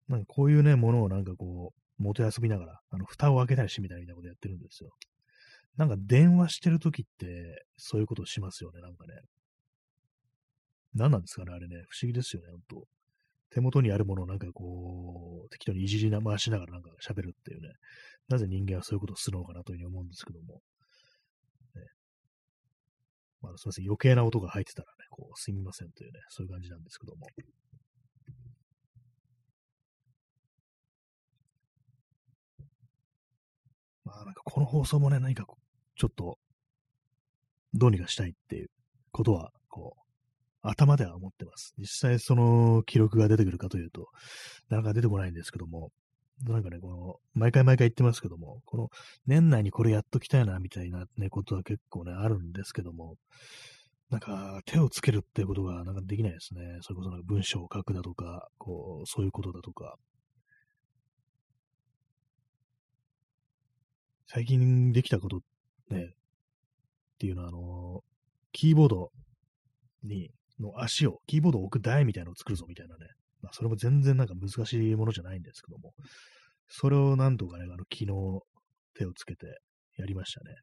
[0.08, 4.90] なんかこういうね、ものをなんかこう、持て遊びながら、あの、蓋を開けたりしてみたいなことやってるんですよ。
[5.76, 9.12] なんか電話してるときって、そういうことをしますよね、なんかね。
[10.94, 11.76] 何なんですかね、あれね。
[11.90, 12.86] 不思議ですよね、ほんと。
[13.50, 17.68] 手元にあるものをなんかこう、適当にいじりな回しながらなんか喋るっていうね。
[18.28, 20.60] なぜ人間はそういうことをするのかなというふうに思うんですけども。
[21.74, 21.82] ね、
[23.40, 23.84] まあ、すみません。
[23.86, 27.26] 余計な音が入ってたらね、こう、すみませんというね、そういう感じなんですけども。
[34.04, 35.46] まあなんかこの放送もね、何か
[35.96, 36.38] ちょっと、
[37.74, 38.70] どうにかしたいっていう
[39.12, 40.07] ことは、こう、
[40.70, 41.74] 頭では思ってます。
[41.78, 44.08] 実際その記録が出てくるかというと、
[44.68, 45.90] なかなか出てこないんですけども、
[46.44, 48.88] なんかね、この、毎回毎回言ってますけども、この、
[49.26, 53.16] 年内にこれやっときたいな、みたいなね、ことは結構ね、あるんですけども、
[54.10, 56.60] なんか、手をつけるっていうことが、なんかできないですね。
[56.82, 59.96] それこそなんか文章を書くだとか、こう、そういうことだとか、
[64.28, 65.40] 最近できたこと
[65.90, 66.08] ね、っ
[67.18, 68.04] ていうのは、あの、
[68.52, 69.10] キーボード
[70.04, 70.30] に、
[70.60, 73.06] の足を、キーボードを置く台みたいなのを作るぞみたいなね。
[73.42, 75.92] まあ、それも全然なんか難しいものじゃないんですけども、
[76.68, 78.06] それをなんとかね、あの、昨日
[78.94, 79.60] 手をつけて
[79.96, 80.56] やりましたね。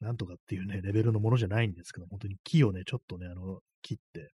[0.00, 4.30] なんとかっていうね、レベルのものじゃないんですけど、本当に木をね、ちょっとね、あの、切って、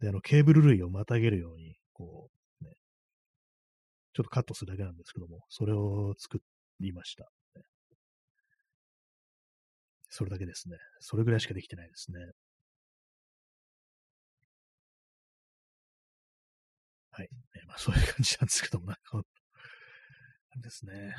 [0.00, 2.28] で、あの、ケーブル類をまたげるように、こ
[2.60, 2.72] う、ね
[4.14, 6.40] ちょっとカットするだけなんですけども、それを作
[6.80, 7.30] りました。
[10.10, 10.76] それだけですね。
[11.00, 12.18] それぐらいしかできてないですね。
[17.18, 17.28] はい。
[17.56, 19.22] えまあ、そういう感じなんですけども、なんか、
[20.62, 21.16] ですね。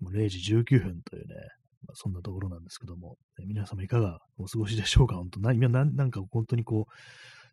[0.00, 1.34] もう0時19分というね、
[1.86, 5.14] まあ、そんなところなんですけども、ね、皆様いかがお過ごしでしょうか？
[5.14, 6.92] 本当な、今な、なんか本当にこう、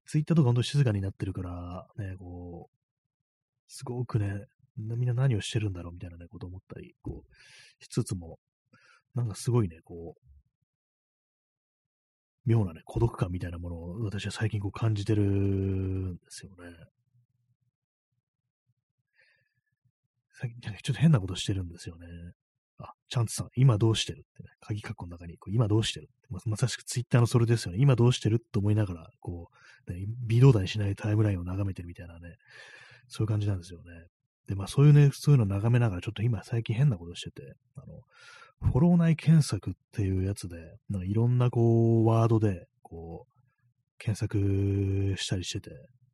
[0.09, 2.75] ツイッターとか本当に静かになってるから、ね、こう、
[3.67, 8.39] すごくね、みんな何をしてるんだろうみたいなね、こと思ったり、こう、しつつも、
[9.13, 10.21] なんかすごいね、こう、
[12.45, 16.55] 妙なね、孤独感みたいなものを私は最近こう感じてるんですよね。
[20.32, 22.07] 最近、ちょっと変なことしてるんですよね。
[22.79, 27.77] あ、チャンツさん、今どうしてるってね、鍵括弧の中に、こう今どうしてるままさしくツイッターのそれですよね。
[27.79, 29.49] 今どうしてると思いながら、こ
[29.87, 32.37] う、ね、微動だにしないタイムラインを眺めてるみたいなね、
[33.07, 34.07] そういう感じなんですよね。
[34.47, 38.01] で、まあそういうね、そういうのを眺めながら、ちょっと今最近変なことしてて、あの、
[38.71, 40.57] フォロー内検索っていうやつで、
[40.89, 43.33] なんかいろんなこう、ワードで、こう、
[43.99, 45.69] 検索したりしてて、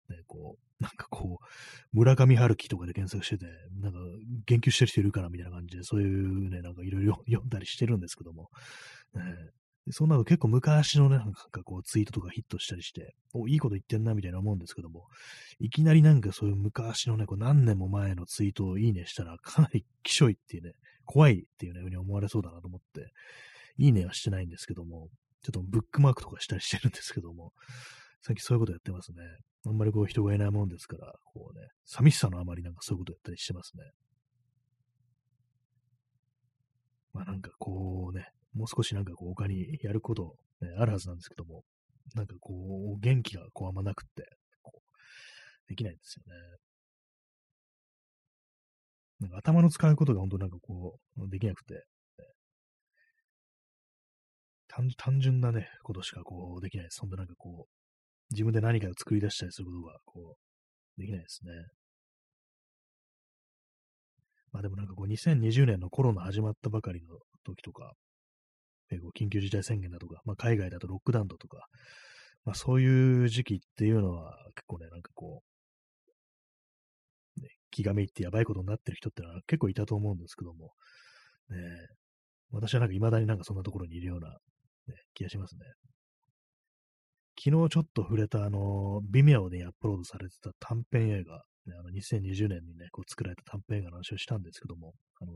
[0.09, 1.45] ね、こう、なんかこう、
[1.91, 3.45] 村上春樹とかで検索してて、
[3.81, 3.99] なんか
[4.45, 8.49] 言及してる人いるからみたいな感じで、そういうね、なんかいろいろ読んだりしてるんですけども、
[9.13, 9.21] ね、
[9.91, 15.07] そんなの結構昔のね、なんかこうツイートとかヒットしたりして、お、いいこと言ってんなみたいな思うんですけども、
[15.59, 20.73] いきなりなんかそういう昔のね、こう何年も前のツイートをいいねしたらかなりきしょいっていうね、
[21.05, 23.11] 怖いっていうね、ふうに思われそうだなと思って、
[23.77, 25.09] いいねはしてないんですけども、
[25.41, 27.53] ちょっとブックマークとかしたりしてるんですけども、
[28.21, 29.17] 最近そういうことやってますね。
[29.65, 33.83] あんまりこう人がいないもんですから、こうね、寂しさのあまりなんかそういうことやったりしてますね。
[37.13, 41.63] まあなんかこうね、もう少しなんかこう他にやること、ね、あるはずなんですけども、
[42.15, 42.53] なんかこ
[42.95, 44.25] う、元気がこうあんまなくって、
[44.61, 46.57] こうできないんですよね。
[49.19, 51.83] なんか頭の使うことが本当なんかこう、できなくて、
[54.67, 57.01] 単単純なね、ことしかこうできないです。
[57.01, 57.88] 本当なんかこう、
[58.31, 60.37] 自分で何かを作り出したりすることがこ
[60.97, 61.51] う、できないですね。
[64.51, 67.93] まあでもなんかこう2020年のコロナ始まったばかりの時とか、
[68.89, 71.67] 結構緊急事態宣言だとか、まあ、海外だとロックダウンだとか、
[72.45, 75.43] まあ、そういう時期っていうのは結構ね、なんかこ
[77.37, 80.71] う、ね、気がめいってやばいことになってる人ってのは結構いたと思うんですけども、
[81.49, 81.57] ね、
[82.51, 84.35] 私はなんか未だになんかそんなところにいるような、ね、
[85.13, 85.61] 気がしますね。
[87.41, 91.37] 昨日ちょっと触れたあの、微妙にアップロードされてた短編映画、
[91.67, 95.33] ね、あの2020年にね、こう作られた短編映画の話をしたんですけども、あの、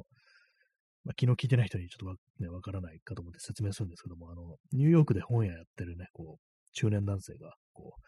[1.05, 8.01] まあ、昨日聞いてない人にちょっとわ,、ね、わからないかと思って説明するんですけども、あの、ニューヨークで本屋やってるね、こう、中年男性が、こう、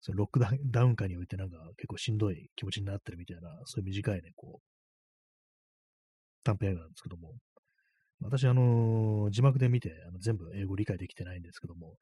[0.00, 4.64] そのロックダウン下においてなんか結構しんどい気持ちになってるみたいな、そういう短いね、こう、
[6.44, 7.34] 短編映画なんですけども、
[8.20, 11.96] 私、あのー、字幕で見て、あの全部英語理解できてないんですけども、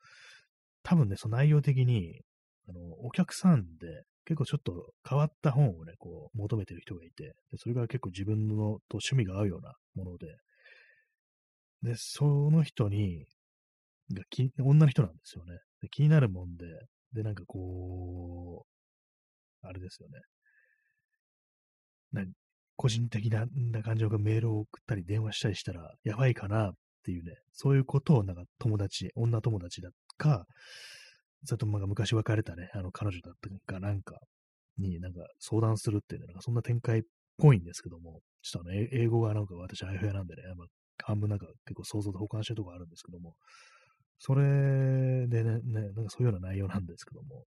[0.83, 2.21] 多分ね、その内容的に、
[2.69, 8.57] あの、お客さんで結構ちょっと変わった本をね、こう、求めてる人がいて、でそれが結構自分の
[8.89, 10.27] と趣味が合うようなもので、
[11.83, 13.27] で、その人に、
[14.13, 15.89] がき女の人なんですよねで。
[15.91, 16.67] 気になるもんで、
[17.13, 18.67] で、なんかこ
[19.63, 20.19] う、あれですよね。
[22.13, 22.25] な
[22.77, 23.47] 個人的な
[23.83, 26.73] 感情がメールを送ったり電話したりしたら、やばいかなっ
[27.05, 30.47] ていうね、そういうことをなんか友達、女友達だっか、
[31.45, 33.35] ざっとまあ昔別れたね、あの彼女だっ
[33.67, 34.19] たかなんか
[34.77, 37.03] になんか相談するっていうね、なんかそんな展開っ
[37.39, 40.67] ぽいんですけども、ちょっとあの英語がなんか私あやふやなんでね、まあ、
[41.05, 43.35] 半分なんか結構想像で保管してるとこあるんですけども、
[44.19, 47.45] それでね、ねなんかそういうような内容なんですけども、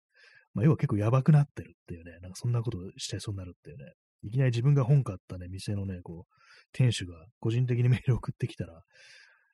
[0.53, 3.93] まあ、要は結構やばくなってるっていうね、なんかそんなことしちゃいそうになるっていうね、
[4.23, 6.33] いきなり自分が本買ったね、店のね、こう、
[6.71, 8.81] 店主が個人的にメール送ってきたら、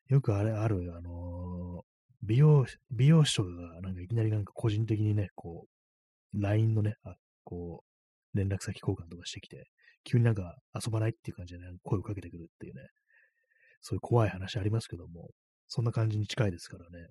[0.07, 1.83] よくあれ、ある、あの、
[2.23, 5.65] 美容、美容師とかが、なんかいきなりなんか個人的にね、こ
[6.33, 7.83] う、LINE のね、あこ
[8.33, 9.67] う、連絡先交換とかしてきて、
[10.03, 12.81] 急になんか遊ばないっていう感じでね、声をかけてくるっていうね、
[13.81, 15.29] そういう怖い話ありますけども、
[15.67, 17.07] そんな感じに近いですからね。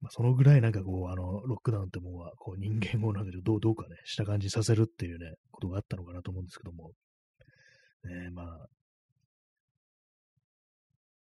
[0.00, 6.92] まあ、そのぐらいなんかこう、あの、ロックダウンってものは、こう、人間をなんかどう、どうかね、した感じさせるっていうね、ことがあったのかなと思うんですけども、
[8.04, 8.66] ね、まあ、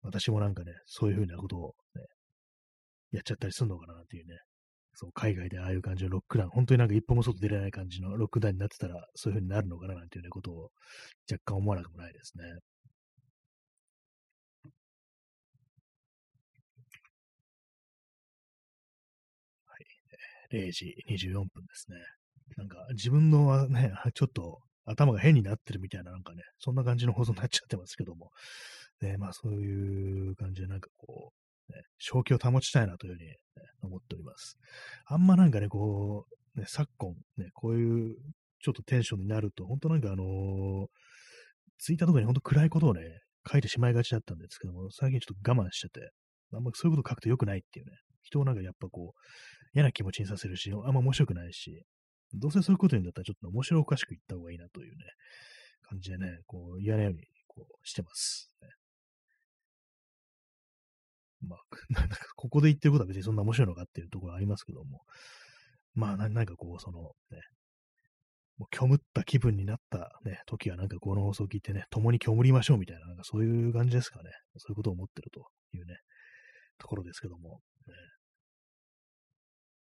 [0.06, 2.04] 私もなんかね、そういうふうなことをね、
[3.12, 4.38] やっちゃったりするのかなっていうね、
[4.94, 10.72] そう、海外でああいう感じのロックダウン、本当になんか一歩も外出れない感じのロックダウンになってたら、そういう風になるのかななんていうね、ことを
[11.32, 12.44] 若干思わなくもないですね。
[19.66, 19.76] は
[20.58, 20.68] い。
[20.68, 21.98] 0時24分ですね。
[22.58, 28.32] なんか自分のはね、ちょっと頭が変になってるみたいな、なんかね、そんな感じの放送になっちゃってますけども、
[29.02, 31.32] ね、まあそういう感じでなんかこ
[31.70, 33.36] う、ね、正気を保ちたいなというふうに、ね、
[33.82, 34.58] 思っております。
[35.06, 36.26] あんまなんかね、こ
[36.56, 38.16] う、ね、昨今、ね、こういう
[38.62, 40.88] ちょっとテンションになると、本当なんかあのー、
[41.78, 43.02] ツイッターとかに本当暗いことをね、
[43.50, 46.12] 書いてしまいがちだったんですけども、最近ちょっと我慢してて、
[46.54, 47.92] あんまそういうこと書くと良くないっていうね、
[48.24, 49.20] 人をなんかやっぱこう、
[49.74, 51.84] 嫌な気持ちにさせるし、あんま面白くないし、
[52.34, 55.04] どうせそういうこと言うんだったらちょっと面白おかしく言った方がいいなというね、
[55.84, 58.70] 感じでね、こう嫌なようにこうしてます、ね。
[61.46, 61.60] まあ、
[62.02, 65.02] なんかここで言ってることは別にそんな面白いのかっていうところありますけども、
[65.94, 67.42] まあ、なんかこう、そのね、
[68.58, 74.30] もう虚無った気分になったね、時はなんかこの放送を聞いてね、共に虚無りましょうみたいな、なんかそういう感じですかね。
[74.58, 75.98] そういうことを思ってるというね、
[76.78, 77.94] ところですけども、ね、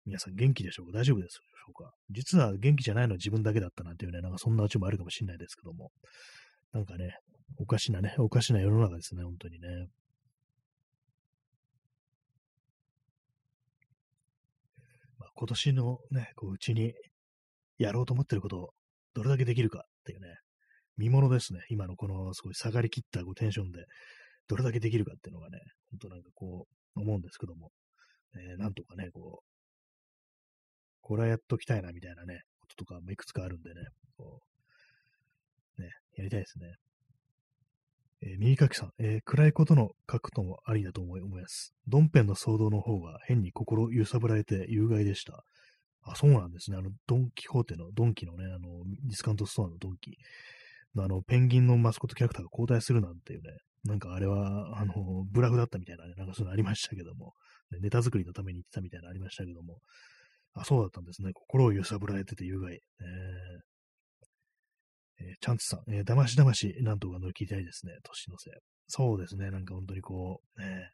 [0.06, 0.98] 皆さん元気でしょうか？
[0.98, 1.40] 大丈夫でしょ
[1.70, 1.92] うか？
[2.10, 5.92] 実は元気じゃないのは自分だけだったなんていうね、なんかそんなうちもあるかもしれないですけども、
[6.72, 7.16] なんかね、
[7.58, 9.68] おかしなね、おかしな世の中ですね、本当にね。
[15.35, 16.93] 今年のね、こう、うちに
[17.78, 18.70] やろうと思ってることを
[19.14, 20.28] どれだけできるかっていうね、
[20.97, 21.61] 見物ですね。
[21.70, 23.85] 今のこのすごい下がりきったこうテンションで、
[24.47, 25.59] どれだけできるかっていうのがね、
[25.91, 26.66] ほんとなんかこ
[26.97, 27.70] う、思うんですけども、
[28.37, 29.55] えー、なんとかね、こう、
[31.01, 33.80] これはやっときたいなみたいなね、こととかもいくつかあるんでね、
[34.16, 34.41] こ
[35.78, 36.74] う、ね、やりたいですね。
[38.24, 41.74] えー、右書きさん、えー、暗いことの書くともありだと思います。
[41.86, 45.44] ドンペンの騒動の方が変に心揺さぶられて有害でした。
[46.02, 46.78] あ、そうなんですね。
[46.78, 50.16] あの、ドンキホーテの、ドンキのね、あの、ディスカウントストアのドンキ
[50.94, 53.50] のあの、ペンギンのマスコットキャラクターが交代するなんていうね、
[53.84, 57.34] なんかあれは、あの、ブラフだったみたいなね、なんかそういうのありましたけども、
[57.80, 59.80] ネタ作りのために言ってたみたいなのありましたけども、
[60.54, 61.32] あ、そうだったんですね。
[61.34, 62.74] 心を揺さぶられてて有害。
[62.74, 63.73] えー
[65.20, 68.52] え、チャンツさん、えー、だましだまし、なんとか乗り切りたいですね、年のせい。
[68.88, 70.90] そうですね、なんか本当にこう、ね、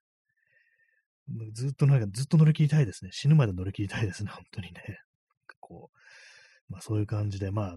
[1.52, 3.10] ずっとなんかずっと乗り切りたいですね。
[3.12, 4.98] 死ぬまで乗り切りたいですね、本当にね。
[5.60, 7.76] こう、まあそういう感じで、まああ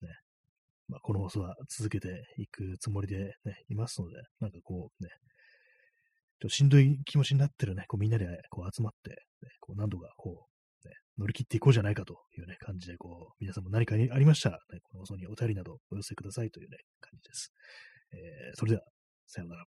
[0.00, 0.08] ね、
[0.88, 5.10] まあこの放送は続けていくつもりでね、いますので、なんかこうね、
[6.40, 9.16] ちょっとしんどい気持ちになってるね、こうみんなでこう集まって、ね、
[9.60, 10.51] こう何度かこう、
[11.18, 17.52] 乗り切っていこうじゃないかというね、感じで、こう、皆さんも何かにありましたら、ね、この放送にお便りなどお寄せくださいというね、感じです。
[18.12, 18.82] えー、それでは、
[19.26, 19.71] さようなら。